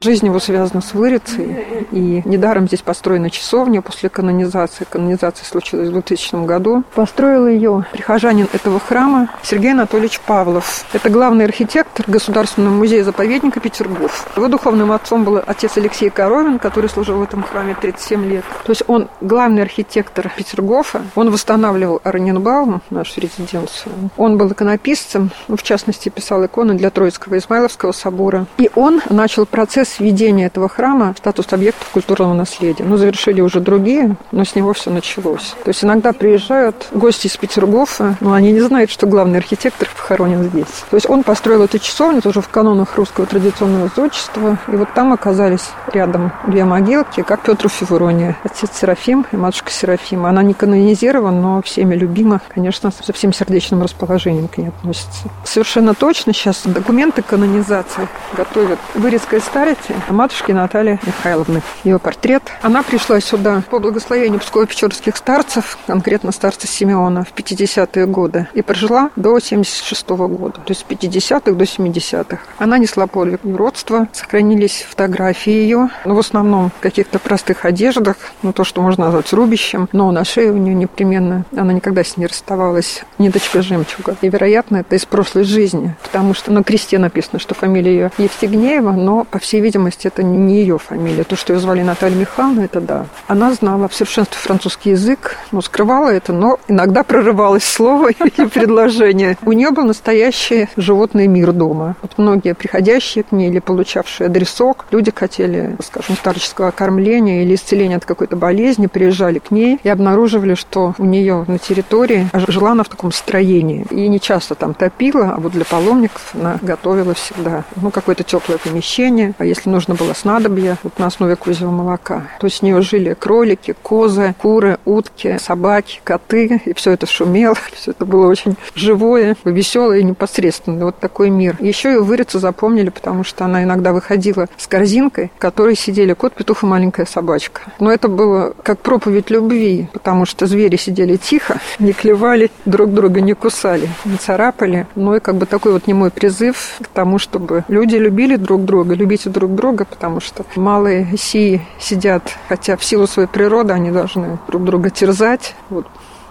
Жизнь 0.04 0.26
его 0.26 0.40
связана 0.40 0.82
с 0.82 0.96
Вырицей, 0.96 1.86
и 1.92 2.24
недаром 2.26 2.66
здесь 2.66 2.82
построена 2.82 3.30
часовня 3.30 3.84
после 3.84 4.10
канонизации. 4.10 4.84
Канонизация 4.90 5.46
случилась 5.46 5.90
в 5.90 5.92
2000 5.92 6.44
году. 6.48 6.84
Построил 6.96 7.48
ее 7.48 7.86
прихожанин 7.92 8.48
этого 8.52 8.80
храма 8.80 9.30
Сергей 9.44 9.74
Анатольевич 9.74 10.20
Павлов. 10.22 10.86
Это 10.92 11.08
главный 11.12 11.46
архитектор 11.46 12.04
Государственного 12.08 12.74
музея-заповедника 12.74 13.60
Петергоф. 13.60 14.28
Его 14.36 14.48
духовным 14.48 14.92
отцом 14.92 15.24
был 15.24 15.40
отец 15.46 15.78
Алексей 15.78 16.10
Коровин, 16.10 16.58
который 16.58 16.90
служил 16.90 17.18
в 17.18 17.22
этом 17.22 17.44
храме 17.44 17.78
37 17.80 18.26
лет. 18.26 18.44
То 18.64 18.72
есть 18.72 18.82
он 18.88 19.08
главный 19.22 19.62
архитектор 19.62 20.32
Петергофа. 20.36 21.04
Он 21.14 21.30
восстанавливал 21.30 22.02
Орненбаум, 22.04 22.82
нашу 22.90 23.22
резиденцию. 23.22 24.10
Он 24.18 24.40
был 24.40 24.52
иконописцем, 24.52 25.30
в 25.48 25.62
частности, 25.62 26.10
писал 26.10 26.44
иконы 26.44 26.74
для 26.74 26.90
Троицкого 26.90 27.38
Измайловского 27.38 27.92
собора. 27.92 28.48
И 28.58 28.72
он 28.74 29.00
начал 29.12 29.46
процесс 29.46 29.90
введения 29.99 30.45
этого 30.45 30.69
храма 30.69 31.13
статус 31.17 31.47
объектов 31.51 31.88
культурного 31.89 32.34
наследия. 32.34 32.84
Ну, 32.84 32.97
завершили 32.97 33.41
уже 33.41 33.60
другие, 33.60 34.15
но 34.32 34.43
с 34.43 34.56
него 34.56 34.73
все 34.73 34.89
началось. 34.89 35.56
То 35.63 35.69
есть 35.69 35.84
иногда 35.84 36.13
приезжают 36.13 36.88
гости 36.91 37.27
из 37.27 37.38
Петергофа, 37.38 38.15
но 38.19 38.34
они 38.34 38.51
не 38.51 38.62
знают, 38.62 38.89
что 38.89 39.08
главный 39.08 39.39
архитектор 39.39 39.88
похоронен 39.95 40.43
здесь. 40.43 40.84
То 40.89 40.95
есть 40.95 41.10
он 41.10 41.23
построил 41.23 41.63
эту 41.63 41.80
часовню 41.80 42.21
тоже 42.21 42.41
в 42.41 42.49
канонах 42.49 42.95
русского 42.95 43.25
традиционного 43.25 43.89
зодчества, 43.95 44.58
и 44.67 44.75
вот 44.75 44.93
там 44.93 45.13
оказались 45.13 45.69
рядом 45.93 46.32
две 46.47 46.65
могилки, 46.65 47.21
как 47.23 47.41
Петр 47.41 47.69
Феврония, 47.69 48.38
отец 48.43 48.69
Серафим 48.80 49.25
и 49.32 49.36
матушка 49.36 49.71
Серафима. 49.71 50.30
Она 50.30 50.43
не 50.43 50.54
канонизирована, 50.54 51.41
но 51.41 51.62
всеми 51.62 51.95
любима, 51.95 52.41
конечно, 52.49 52.91
со 52.91 53.13
всем 53.13 53.34
сердечным 53.34 53.82
расположением 53.82 54.47
к 54.47 54.58
ней 54.58 54.69
относится. 54.69 55.30
Совершенно 55.43 55.93
точно 55.93 56.34
сейчас 56.34 56.62
документы 56.65 57.21
канонизации 57.21 58.08
готовят 58.36 58.80
Вырезкая 58.95 59.39
старец 59.39 59.77
памяти 59.82 60.12
матушки 60.12 60.52
Натальи 60.52 61.00
Михайловны. 61.06 61.62
Ее 61.84 62.00
портрет. 62.00 62.44
Она 62.62 62.84
пришла 62.84 63.20
сюда 63.20 63.63
по 63.70 63.80
благословению 63.80 64.39
Псково-Печорских 64.39 65.15
старцев, 65.15 65.78
конкретно 65.88 66.32
старца 66.32 66.67
Симеона, 66.67 67.24
в 67.24 67.34
50-е 67.34 68.06
годы, 68.06 68.48
и 68.54 68.62
прожила 68.62 69.10
до 69.15 69.39
76 69.39 70.08
-го 70.08 70.28
года, 70.28 70.56
то 70.56 70.70
есть 70.70 70.82
с 70.82 70.84
50-х 70.84 71.52
до 71.52 71.65
70-х. 71.65 72.39
Она 72.58 72.78
несла 72.78 73.08
подвиг 73.08 73.41
родства, 73.44 74.08
сохранились 74.13 74.86
фотографии 74.89 75.52
ее, 75.52 75.89
но 76.06 76.15
в 76.15 76.20
основном 76.20 76.72
в 76.78 76.80
каких-то 76.82 77.20
простых 77.20 77.65
одеждах, 77.65 78.17
ну, 78.41 78.54
то, 78.54 78.63
что 78.63 78.82
можно 78.82 79.06
назвать 79.06 79.32
рубищем, 79.34 79.89
но 79.91 80.12
на 80.12 80.24
шее 80.24 80.52
у 80.52 80.58
нее 80.58 80.76
непременно, 80.76 81.46
она 81.56 81.74
никогда 81.74 82.04
с 82.04 82.17
ней 82.17 82.28
расставалась, 82.28 83.04
ниточка 83.17 83.62
жемчуга. 83.62 84.15
И, 84.22 84.30
вероятно, 84.30 84.78
это 84.78 84.96
из 84.96 85.06
прошлой 85.06 85.44
жизни, 85.44 85.96
потому 86.04 86.34
что 86.34 86.52
на 86.52 86.63
кресте 86.63 86.98
написано, 86.98 87.39
что 87.39 87.56
фамилия 87.56 87.91
ее 87.91 88.12
Евстигнеева, 88.17 88.91
но, 88.91 89.24
по 89.24 89.39
всей 89.39 89.62
видимости, 89.62 89.71
видимости, 89.72 90.08
это 90.08 90.22
не 90.22 90.60
ее 90.60 90.78
фамилия. 90.78 91.24
То, 91.24 91.38
что 91.38 91.54
ее 91.54 91.60
звали 91.60 91.82
Наталья 91.82 92.18
Михайловна, 92.18 92.62
это 92.62 92.82
да. 92.82 93.06
Она 93.28 93.54
знала 93.54 93.88
в 93.88 93.94
совершенстве 93.94 94.38
французский 94.38 94.92
язык, 94.92 95.38
но 95.52 95.62
скрывала 95.62 96.10
это, 96.10 96.34
но 96.34 96.60
иногда 96.68 97.04
прорывалось 97.04 97.64
слово 97.64 98.10
или 98.12 98.48
предложение. 98.48 99.38
У 99.46 99.54
нее 99.54 99.72
был 99.72 99.86
настоящий 99.86 100.68
животный 100.76 101.28
мир 101.28 101.54
дома. 101.54 101.96
Вот 102.02 102.18
многие 102.18 102.54
приходящие 102.54 103.24
к 103.24 103.32
ней 103.32 103.50
или 103.50 103.60
получавшие 103.60 104.28
адресок, 104.28 104.86
люди 104.92 105.14
хотели, 105.16 105.78
скажем, 105.82 106.18
старческого 106.18 106.72
кормления 106.72 107.44
или 107.44 107.56
исцеления 107.56 107.96
от 107.96 108.06
какой-то 108.06 108.36
болезни, 108.36 108.88
приезжали 108.88 109.40
к 109.40 109.52
ней 109.52 109.80
и 109.82 109.88
обнаруживали, 109.88 110.56
что 110.56 110.96
у 110.98 111.06
нее 111.06 111.46
на 111.48 111.60
территории 111.60 112.28
жила 112.34 112.72
она 112.72 112.84
в 112.84 112.90
таком 112.90 113.14
строении. 113.14 113.86
И 113.90 114.10
не 114.10 114.20
часто 114.20 114.56
там 114.56 114.74
топила, 114.74 115.36
а 115.38 115.40
вот 115.40 115.54
для 115.54 115.64
паломников 115.64 116.32
она 116.34 116.60
готовила 116.62 117.14
всегда 117.14 117.64
ну, 117.78 117.90
какое-то 117.90 118.24
теплое 118.24 118.58
помещение. 118.58 119.34
Если 119.52 119.70
нужно 119.70 119.96
было 119.96 120.14
снадобье 120.14 120.78
вот 120.82 120.98
на 120.98 121.08
основе 121.08 121.36
козьего 121.36 121.72
молока. 121.72 122.30
То 122.40 122.48
есть 122.48 122.60
с 122.60 122.62
нее 122.62 122.82
жили 122.82 123.14
кролики, 123.20 123.76
козы, 123.84 124.34
куры, 124.38 124.80
утки, 124.86 125.38
собаки, 125.42 126.00
коты. 126.06 126.62
И 126.64 126.74
все 126.74 126.92
это 126.92 127.06
шумело. 127.06 127.58
Все 127.74 127.92
это 127.92 128.06
было 128.06 128.28
очень 128.28 128.56
живое, 128.76 129.36
веселое 129.44 130.00
и 130.00 130.04
непосредственное. 130.06 130.86
Вот 130.86 131.00
такой 131.00 131.30
мир. 131.30 131.58
Еще 131.60 131.96
и 131.96 131.98
вырицу 131.98 132.40
запомнили, 132.40 132.92
потому 132.92 133.26
что 133.26 133.44
она 133.44 133.64
иногда 133.64 133.92
выходила 133.92 134.48
с 134.56 134.68
корзинкой, 134.68 135.32
в 135.36 135.40
которой 135.40 135.76
сидели 135.76 136.14
кот, 136.14 136.34
петух 136.34 136.64
и 136.64 136.66
маленькая 136.66 137.06
собачка. 137.06 137.64
Но 137.80 137.92
это 137.92 138.08
было 138.08 138.54
как 138.64 138.80
проповедь 138.80 139.30
любви, 139.30 139.90
потому 139.92 140.26
что 140.26 140.46
звери 140.46 140.78
сидели 140.78 141.18
тихо, 141.18 141.60
не 141.80 141.92
клевали, 141.92 142.52
друг 142.64 142.94
друга 142.94 143.20
не 143.20 143.34
кусали, 143.34 143.90
не 144.06 144.16
царапали. 144.16 144.88
Ну 144.96 145.16
и 145.16 145.20
как 145.20 145.36
бы 145.36 145.46
такой 145.46 145.74
вот 145.74 145.88
немой 145.88 146.10
призыв 146.10 146.80
к 146.82 146.88
тому, 146.88 147.18
чтобы 147.20 147.66
люди 147.68 147.98
любили 147.98 148.38
друг 148.38 148.64
друга, 148.64 148.94
любите 148.94 149.30
друг 149.30 149.40
друга 149.41 149.56
друга, 149.56 149.86
потому 149.86 150.19
что 150.19 150.45
малые 150.56 151.17
сии 151.17 151.62
сидят, 151.80 152.23
хотя 152.49 152.77
в 152.77 152.84
силу 152.84 153.08
своей 153.08 153.27
природы 153.27 153.73
они 153.73 153.91
должны 153.91 154.39
друг 154.47 154.63
друга 154.63 154.89
терзать. 154.89 155.56
Вот 155.69 155.88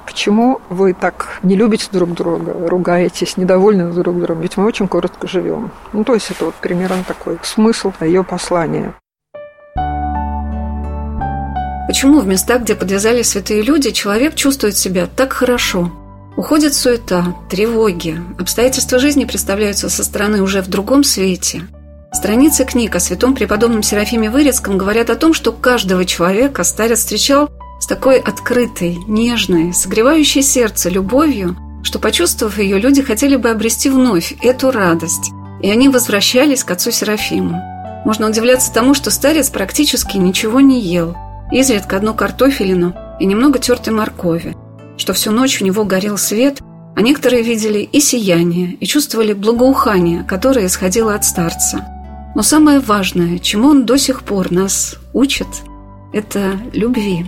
Почему 0.07 0.61
вы 0.71 0.93
так 0.93 1.39
не 1.45 1.55
любите 1.55 1.87
друг 1.93 2.15
друга, 2.15 2.53
ругаетесь, 2.69 3.37
недовольны 3.37 3.93
друг 3.93 4.19
другом? 4.19 4.41
Ведь 4.43 4.57
мы 4.57 4.65
очень 4.65 4.89
коротко 4.89 5.29
живем. 5.29 5.71
Ну, 5.93 6.03
то 6.03 6.15
есть 6.15 6.33
это 6.33 6.47
вот 6.47 6.55
примерно 6.57 7.05
такой 7.07 7.39
смысл 7.45 7.93
ее 8.01 8.25
послания. 8.25 8.93
Почему 11.87 12.21
в 12.21 12.27
местах, 12.27 12.63
где 12.63 12.75
подвязали 12.75 13.23
святые 13.23 13.63
люди, 13.63 13.93
человек 13.93 14.35
чувствует 14.35 14.77
себя 14.77 15.07
так 15.07 15.33
хорошо? 15.33 15.93
Уходит 16.37 16.75
суета, 16.75 17.37
тревоги, 17.49 18.21
обстоятельства 18.37 18.99
жизни 18.99 19.25
представляются 19.25 19.89
со 19.89 20.03
стороны 20.03 20.43
уже 20.43 20.61
в 20.61 20.69
другом 20.69 21.05
свете– 21.05 21.63
Страницы 22.13 22.65
книг 22.65 22.97
о 22.97 23.01
святом 23.01 23.37
преподобном 23.37 23.85
Серафиме 23.85 24.31
Вырецком 24.31 24.77
говорят 24.77 25.11
о 25.11 25.17
том, 25.17 25.33
что 25.33 25.53
каждого 25.53 26.05
человека 26.05 26.65
старец 26.65 26.99
встречал 26.99 27.49
с 27.79 27.87
такой 27.87 28.19
открытой, 28.19 28.99
нежной, 29.07 29.73
согревающей 29.73 30.43
сердце 30.43 30.91
любовью, 30.91 31.57
что, 31.85 32.01
почувствовав 32.01 32.59
ее, 32.59 32.81
люди 32.81 33.01
хотели 33.01 33.37
бы 33.37 33.51
обрести 33.51 33.89
вновь 33.89 34.35
эту 34.43 34.73
радость, 34.73 35.31
и 35.63 35.71
они 35.71 35.89
возвращались 35.89 36.65
к 36.65 36.73
отцу 36.73 36.91
Серафиму. 36.91 37.63
Можно 38.05 38.29
удивляться 38.29 38.73
тому, 38.73 38.93
что 38.93 39.13
старец 39.13 39.49
практически 39.49 40.17
ничего 40.17 40.59
не 40.61 40.81
ел, 40.81 41.17
изредка 41.53 41.97
одну 41.97 42.13
картофелину 42.15 42.93
и 43.21 43.25
немного 43.25 43.61
тертой 43.61 43.95
моркови, 43.95 44.57
что 44.97 45.13
всю 45.13 45.31
ночь 45.31 45.63
у 45.63 45.65
него 45.65 45.85
горел 45.85 46.19
свет, 46.19 46.59
а 46.97 47.03
некоторые 47.03 47.45
видели 47.45 47.79
и 47.79 48.01
сияние, 48.01 48.73
и 48.73 48.85
чувствовали 48.85 49.33
благоухание, 49.33 50.25
которое 50.25 50.67
исходило 50.67 51.15
от 51.15 51.25
старца– 51.25 51.87
но 52.35 52.43
самое 52.43 52.81
важное, 52.81 53.39
чему 53.39 53.69
он 53.69 53.87
до 53.87 53.97
сих 53.97 54.23
пор 54.23 54.53
нас 54.53 54.97
учит, 55.13 55.49
это 56.13 56.59
любви. 56.73 57.27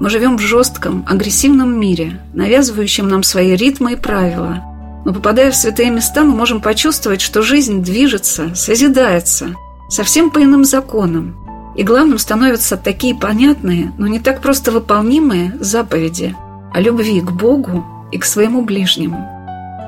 Мы 0.00 0.10
живем 0.10 0.36
в 0.36 0.40
жестком, 0.40 1.04
агрессивном 1.08 1.78
мире, 1.78 2.20
навязывающем 2.34 3.08
нам 3.08 3.22
свои 3.22 3.54
ритмы 3.54 3.92
и 3.92 3.96
правила. 3.96 4.62
Но 5.04 5.12
попадая 5.12 5.50
в 5.50 5.56
святые 5.56 5.90
места, 5.90 6.24
мы 6.24 6.34
можем 6.34 6.60
почувствовать, 6.60 7.20
что 7.20 7.42
жизнь 7.42 7.82
движется, 7.82 8.54
созидается, 8.54 9.54
совсем 9.88 10.30
по 10.30 10.42
иным 10.42 10.64
законам. 10.64 11.36
И 11.76 11.82
главным 11.82 12.18
становятся 12.18 12.76
такие 12.76 13.14
понятные, 13.14 13.92
но 13.98 14.06
не 14.06 14.20
так 14.20 14.40
просто 14.40 14.72
выполнимые 14.72 15.56
заповеди 15.60 16.36
о 16.72 16.80
любви 16.80 17.20
к 17.20 17.30
Богу 17.30 17.84
и 18.12 18.18
к 18.18 18.24
своему 18.24 18.62
ближнему. 18.62 19.28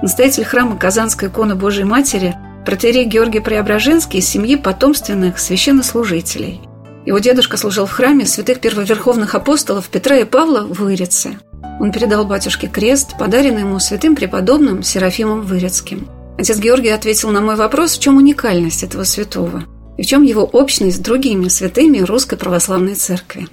Настоятель 0.03 0.45
храма 0.45 0.77
Казанской 0.77 1.29
иконы 1.29 1.55
Божьей 1.55 1.85
Матери 1.85 2.37
Протерей 2.67 3.05
Георгий 3.05 3.39
Преображенский 3.39 4.19
из 4.19 4.29
семьи 4.29 4.57
потомственных 4.57 5.39
священнослужителей. 5.39 6.61
Его 7.07 7.21
дедушка 7.21 7.57
служил 7.57 7.87
в 7.87 7.93
храме 7.93 8.27
святых 8.27 8.59
первоверховных 8.59 9.37
апостолов 9.37 9.89
Петра 9.89 10.17
и 10.17 10.25
Павла 10.25 10.63
в 10.63 10.81
Вырице. 10.81 11.39
Он 11.79 11.93
передал 11.93 12.27
батюшке 12.27 12.67
крест, 12.67 13.17
подаренный 13.21 13.61
ему 13.61 13.79
святым 13.79 14.17
преподобным 14.17 14.83
Серафимом 14.83 15.43
Вырецким. 15.43 16.09
Отец 16.39 16.59
Георгий 16.59 16.89
ответил 16.89 17.31
на 17.31 17.41
мой 17.41 17.55
вопрос, 17.55 17.97
в 17.97 18.01
чем 18.01 18.17
уникальность 18.17 18.83
этого 18.83 19.05
святого. 19.05 19.63
И 19.97 20.03
в 20.03 20.07
чем 20.07 20.25
его 20.25 20.43
общность 20.43 20.97
с 20.97 21.01
другими 21.01 21.47
святыми 21.47 22.01
Русской 22.01 22.37
Православной 22.37 22.97
Церкви? 22.97 23.47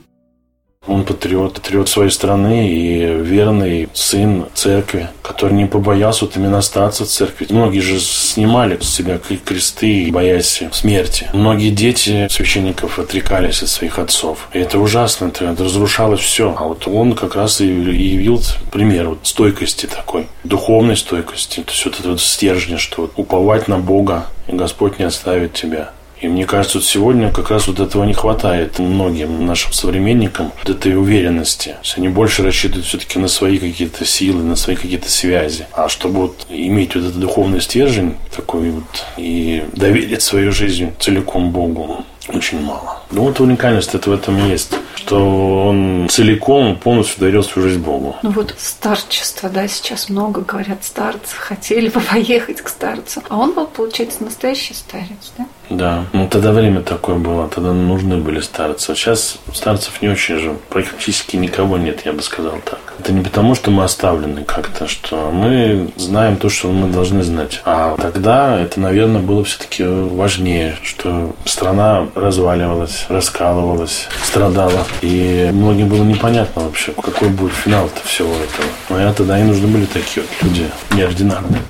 Он 0.85 1.05
патриот, 1.05 1.53
патриот 1.53 1.87
своей 1.87 2.09
страны 2.09 2.69
и 2.69 3.05
верный 3.05 3.87
сын 3.93 4.47
церкви, 4.53 5.09
который 5.21 5.53
не 5.53 5.65
побоялся 5.65 6.25
вот 6.25 6.35
именно 6.35 6.57
остаться 6.57 7.05
в 7.05 7.07
церкви. 7.07 7.47
Многие 7.49 7.79
же 7.79 7.99
снимали 7.99 8.77
с 8.81 8.89
себя 8.89 9.17
кресты, 9.17 10.09
боясь 10.11 10.61
смерти. 10.73 11.29
Многие 11.33 11.69
дети 11.69 12.27
священников 12.29 12.99
отрекались 12.99 13.63
от 13.63 13.69
своих 13.69 13.97
отцов. 13.97 14.49
И 14.53 14.59
это 14.59 14.77
ужасно, 14.77 15.27
это, 15.27 15.55
разрушало 15.57 16.17
все. 16.17 16.53
А 16.57 16.65
вот 16.65 16.85
он 16.87 17.13
как 17.13 17.35
раз 17.35 17.61
и 17.61 17.65
явил 17.65 18.41
пример 18.71 19.09
вот 19.09 19.19
стойкости 19.23 19.85
такой, 19.85 20.27
духовной 20.43 20.97
стойкости. 20.97 21.61
То 21.61 21.71
есть 21.71 21.85
вот 21.85 21.99
это 21.99 22.09
вот 22.09 22.21
стержня, 22.21 22.77
что 22.77 23.03
вот 23.03 23.13
уповать 23.15 23.69
на 23.69 23.79
Бога, 23.79 24.27
и 24.47 24.55
Господь 24.55 24.99
не 24.99 25.05
оставит 25.05 25.53
тебя. 25.53 25.91
И 26.23 26.27
мне 26.29 26.45
кажется, 26.45 26.77
вот 26.77 26.85
сегодня 26.85 27.29
как 27.31 27.51
раз 27.51 27.67
вот 27.67 27.81
этого 27.81 28.05
не 28.05 28.13
хватает 28.13 28.79
многим 28.79 29.45
нашим 29.45 29.73
современникам, 29.73 30.53
вот 30.63 30.73
этой 30.73 30.95
уверенности. 30.95 31.69
То 31.69 31.79
есть 31.83 31.97
они 31.97 32.07
больше 32.07 32.43
рассчитывают 32.43 32.85
все-таки 32.85 33.19
на 33.19 33.27
свои 33.27 33.57
какие-то 33.57 34.05
силы, 34.05 34.41
на 34.41 34.55
свои 34.55 34.77
какие-то 34.77 35.11
связи. 35.11 35.67
А 35.73 35.89
чтобы 35.89 36.21
вот 36.21 36.47
иметь 36.49 36.95
вот 36.95 37.03
этот 37.03 37.19
духовный 37.19 37.59
стержень 37.59 38.15
такой 38.33 38.71
вот 38.71 39.05
и 39.17 39.65
доверить 39.73 40.21
свою 40.21 40.53
жизнь 40.53 40.93
целиком 40.97 41.51
Богу, 41.51 42.05
очень 42.29 42.61
мало. 42.61 43.01
Ну 43.11 43.23
вот 43.23 43.39
уникальность 43.41 43.93
это 43.93 44.09
в 44.09 44.13
этом 44.13 44.49
есть, 44.49 44.73
что 44.95 45.67
он 45.67 46.07
целиком 46.09 46.77
полностью 46.77 47.19
дарил 47.19 47.43
свою 47.43 47.67
жизнь 47.67 47.81
Богу. 47.81 48.15
Ну 48.23 48.31
вот 48.31 48.55
старчество, 48.57 49.49
да, 49.49 49.67
сейчас 49.67 50.09
много 50.09 50.41
говорят 50.41 50.83
старцы, 50.83 51.35
хотели 51.35 51.89
бы 51.89 51.99
поехать 52.11 52.61
к 52.61 52.69
старцу. 52.69 53.21
А 53.29 53.37
он 53.37 53.51
был, 53.53 53.67
получается, 53.67 54.23
настоящий 54.23 54.73
старец, 54.73 55.33
да? 55.37 55.45
Да, 55.73 56.05
ну 56.13 56.27
тогда 56.27 56.51
время 56.51 56.81
такое 56.81 57.15
было, 57.15 57.47
тогда 57.47 57.73
нужны 57.73 58.17
были 58.17 58.39
старцы. 58.41 58.93
Сейчас 58.95 59.39
старцев 59.53 60.01
не 60.01 60.09
очень 60.09 60.39
же, 60.39 60.55
практически 60.69 61.35
никого 61.35 61.77
нет, 61.77 62.01
я 62.05 62.13
бы 62.13 62.21
сказал 62.21 62.59
так. 62.63 62.79
Это 62.99 63.11
не 63.11 63.21
потому, 63.21 63.55
что 63.55 63.71
мы 63.71 63.83
оставлены 63.83 64.43
как-то, 64.43 64.87
что 64.87 65.31
мы 65.31 65.89
знаем 65.95 66.37
то, 66.37 66.49
что 66.49 66.71
мы 66.71 66.89
должны 66.89 67.23
знать. 67.23 67.61
А 67.65 67.95
тогда 67.99 68.59
это, 68.59 68.79
наверное, 68.79 69.21
было 69.21 69.43
все-таки 69.43 69.83
важнее, 69.83 70.77
что 70.83 71.35
страна 71.45 72.07
разваливалась, 72.13 73.05
раскалывалась, 73.09 74.07
страдала. 74.23 74.85
И 75.01 75.49
многим 75.51 75.89
было 75.89 76.03
непонятно 76.03 76.63
вообще, 76.63 76.91
какой 76.91 77.29
будет 77.29 77.53
финал-то 77.53 78.07
всего 78.07 78.29
этого. 78.29 78.67
Но 78.89 78.99
я 78.99 79.11
тогда 79.11 79.39
и 79.39 79.43
нужны 79.43 79.67
были 79.67 79.85
такие 79.85 80.23
вот 80.23 80.43
люди 80.43 80.69
неординарные. 80.95 81.61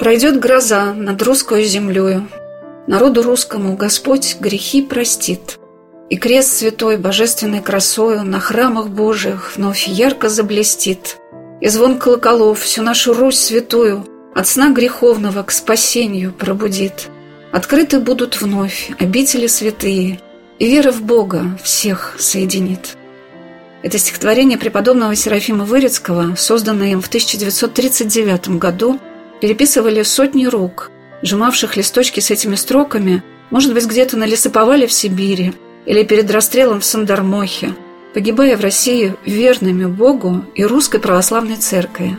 Пройдет 0.00 0.40
гроза 0.40 0.94
над 0.94 1.20
русскую 1.20 1.62
землею. 1.62 2.26
Народу 2.86 3.22
русскому 3.22 3.76
Господь 3.76 4.38
грехи 4.40 4.80
простит. 4.80 5.58
И 6.08 6.16
крест 6.16 6.54
святой 6.54 6.96
божественной 6.96 7.60
красою 7.60 8.24
На 8.24 8.40
храмах 8.40 8.88
Божиих 8.88 9.52
вновь 9.56 9.86
ярко 9.86 10.30
заблестит. 10.30 11.18
И 11.60 11.68
звон 11.68 11.98
колоколов 11.98 12.60
всю 12.60 12.82
нашу 12.82 13.12
Русь 13.12 13.38
святую 13.38 14.06
От 14.34 14.46
сна 14.46 14.70
греховного 14.70 15.42
к 15.42 15.50
спасению 15.50 16.32
пробудит. 16.32 17.08
Открыты 17.52 18.00
будут 18.00 18.40
вновь 18.40 18.92
обители 18.98 19.48
святые, 19.48 20.18
И 20.58 20.66
вера 20.66 20.92
в 20.92 21.02
Бога 21.02 21.58
всех 21.62 22.16
соединит. 22.18 22.96
Это 23.82 23.98
стихотворение 23.98 24.56
преподобного 24.56 25.14
Серафима 25.14 25.66
Вырицкого, 25.66 26.36
созданное 26.36 26.92
им 26.92 27.02
в 27.02 27.08
1939 27.08 28.56
году– 28.56 28.98
переписывали 29.40 30.02
сотни 30.02 30.46
рук, 30.46 30.90
сжимавших 31.22 31.76
листочки 31.76 32.20
с 32.20 32.30
этими 32.30 32.54
строками, 32.54 33.22
может 33.50 33.74
быть, 33.74 33.86
где-то 33.86 34.16
на 34.16 34.24
лесоповале 34.24 34.86
в 34.86 34.92
Сибири 34.92 35.52
или 35.86 36.02
перед 36.04 36.30
расстрелом 36.30 36.80
в 36.80 36.84
Сандармохе, 36.84 37.74
погибая 38.14 38.56
в 38.56 38.60
России 38.60 39.14
верными 39.24 39.86
Богу 39.86 40.44
и 40.54 40.64
Русской 40.64 41.00
Православной 41.00 41.56
Церкви. 41.56 42.16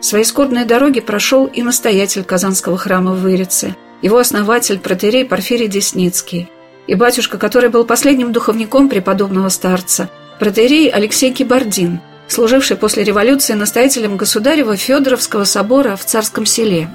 Свои 0.00 0.24
скорбные 0.24 0.64
дороги 0.64 1.00
прошел 1.00 1.46
и 1.46 1.62
настоятель 1.62 2.24
Казанского 2.24 2.78
храма 2.78 3.12
в 3.12 3.20
Вырице, 3.20 3.76
его 4.00 4.18
основатель 4.18 4.78
протерей 4.78 5.26
Порфирий 5.26 5.68
Десницкий, 5.68 6.48
и 6.86 6.94
батюшка, 6.94 7.36
который 7.36 7.68
был 7.68 7.84
последним 7.84 8.32
духовником 8.32 8.88
преподобного 8.88 9.50
старца, 9.50 10.08
протерей 10.38 10.88
Алексей 10.88 11.32
Кибардин– 11.32 12.00
служивший 12.32 12.76
после 12.76 13.04
революции 13.04 13.54
настоятелем 13.54 14.16
государева 14.16 14.76
Федоровского 14.76 15.44
собора 15.44 15.96
в 15.96 16.04
Царском 16.04 16.46
селе. 16.46 16.88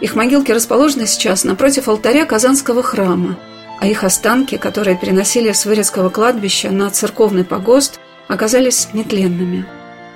Их 0.00 0.14
могилки 0.14 0.52
расположены 0.52 1.06
сейчас 1.06 1.44
напротив 1.44 1.88
алтаря 1.88 2.24
Казанского 2.24 2.82
храма, 2.82 3.38
а 3.80 3.86
их 3.86 4.04
останки, 4.04 4.56
которые 4.56 4.96
переносили 4.96 5.52
с 5.52 5.64
Вырецкого 5.64 6.10
кладбища 6.10 6.70
на 6.70 6.90
церковный 6.90 7.44
погост, 7.44 7.98
оказались 8.28 8.88
нетленными. 8.92 9.66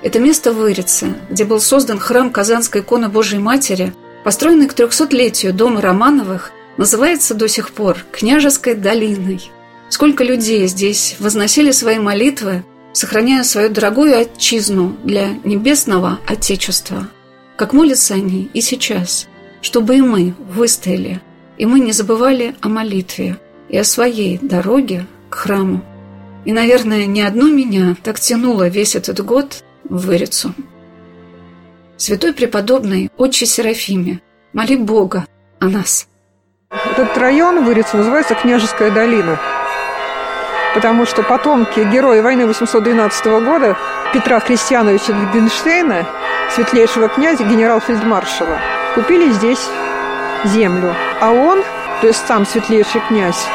Это 0.03 0.19
место 0.19 0.51
в 0.51 0.57
Вырице, 0.57 1.13
где 1.29 1.45
был 1.45 1.59
создан 1.59 1.99
храм 1.99 2.31
Казанской 2.31 2.81
иконы 2.81 3.07
Божьей 3.07 3.39
Матери, 3.39 3.93
построенный 4.23 4.67
к 4.67 4.73
трехсотлетию 4.73 5.53
дома 5.53 5.81
Романовых, 5.81 6.51
называется 6.77 7.33
до 7.35 7.47
сих 7.47 7.71
пор 7.71 7.97
Княжеской 8.11 8.75
долиной. 8.75 9.51
Сколько 9.89 10.23
людей 10.23 10.65
здесь 10.67 11.15
возносили 11.19 11.71
свои 11.71 11.99
молитвы 11.99 12.63
сохраняя 12.93 13.43
свою 13.43 13.69
дорогую 13.69 14.17
отчизну 14.17 14.95
для 15.03 15.29
небесного 15.43 16.19
Отечества. 16.27 17.07
Как 17.55 17.73
молятся 17.73 18.15
они 18.15 18.49
и 18.53 18.61
сейчас, 18.61 19.27
чтобы 19.61 19.97
и 19.97 20.01
мы 20.01 20.33
выстояли, 20.49 21.21
и 21.57 21.65
мы 21.65 21.79
не 21.79 21.91
забывали 21.91 22.55
о 22.61 22.69
молитве 22.69 23.37
и 23.69 23.77
о 23.77 23.83
своей 23.83 24.39
дороге 24.39 25.05
к 25.29 25.35
храму. 25.35 25.83
И, 26.43 26.51
наверное, 26.51 27.05
ни 27.05 27.21
одно 27.21 27.47
меня 27.47 27.95
так 28.01 28.19
тянуло 28.19 28.67
весь 28.67 28.95
этот 28.95 29.23
год 29.23 29.63
в 29.87 30.07
Вырицу. 30.07 30.53
Святой 31.97 32.33
преподобный 32.33 33.11
Отче 33.17 33.45
Серафиме, 33.45 34.21
моли 34.53 34.75
Бога 34.75 35.27
о 35.59 35.67
нас. 35.67 36.07
Этот 36.71 37.15
район 37.17 37.63
Вырицу 37.63 37.97
называется 37.97 38.33
Княжеская 38.33 38.91
долина– 38.91 39.39
потому 40.73 41.05
что 41.05 41.23
потомки 41.23 41.79
героя 41.81 42.21
войны 42.21 42.45
812 42.47 43.25
года 43.43 43.77
Петра 44.13 44.39
Христиановича 44.39 45.13
Литгенштейна, 45.13 46.05
светлейшего 46.49 47.07
князя, 47.07 47.43
генерал-фельдмаршала, 47.43 48.57
купили 48.95 49.31
здесь 49.31 49.69
землю. 50.45 50.95
А 51.19 51.31
он, 51.31 51.63
то 52.01 52.07
есть 52.07 52.25
сам 52.25 52.45
светлейший 52.45 53.01
князь, 53.07 53.47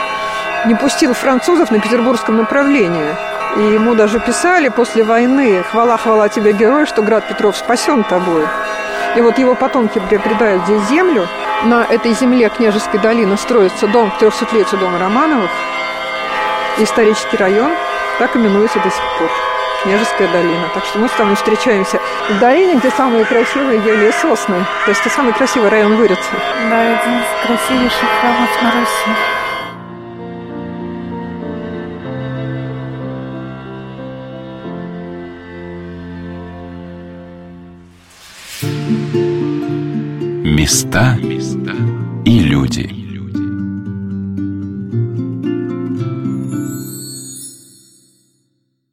не 0.67 0.75
пустил 0.75 1.15
французов 1.15 1.71
на 1.71 1.81
петербургском 1.81 2.37
направлении. 2.37 3.15
И 3.57 3.61
ему 3.75 3.95
даже 3.95 4.21
писали 4.21 4.69
после 4.69 5.03
войны 5.03 5.63
«Хвала, 5.71 5.97
хвала 5.97 6.29
тебе, 6.29 6.53
герой, 6.53 6.85
что 6.85 7.03
град 7.03 7.27
Петров 7.27 7.57
спасен 7.57 8.05
тобой». 8.05 8.45
И 9.17 9.21
вот 9.23 9.39
его 9.39 9.55
потомки 9.55 9.99
приобретают 9.99 10.65
здесь 10.65 10.83
землю. 10.89 11.27
На 11.65 11.85
этой 11.85 12.13
земле 12.13 12.51
княжеской 12.51 13.01
долины 13.01 13.39
строится 13.39 13.87
дом 13.87 14.13
300-летию 14.21 14.79
дома 14.79 14.99
Романовых– 14.99 15.51
исторический 16.79 17.37
район 17.37 17.73
так 18.19 18.37
именуется 18.37 18.79
до 18.79 18.91
сих 18.91 19.03
пор. 19.19 19.31
Княжеская 19.83 20.29
долина. 20.29 20.69
Так 20.75 20.85
что 20.85 20.99
мы 20.99 21.09
с 21.09 21.19
вами 21.19 21.35
встречаемся 21.35 22.01
в 22.29 22.39
долине, 22.39 22.75
где 22.77 22.91
самые 22.91 23.25
красивые 23.25 23.81
ели 23.85 24.09
и 24.09 24.13
сосны. 24.13 24.65
То 24.85 24.91
есть 24.91 25.01
это 25.01 25.11
самый 25.11 25.33
красивый 25.33 25.69
район 25.69 25.97
Вырицы. 25.97 26.21
Да, 26.69 26.81
один 26.81 27.21
из 27.21 27.47
красивейших 27.47 28.09
храмов 28.21 28.63
на 28.63 28.73
Руси. 28.73 29.11
Места 40.45 41.17
и 42.25 42.39
люди. 42.41 43.06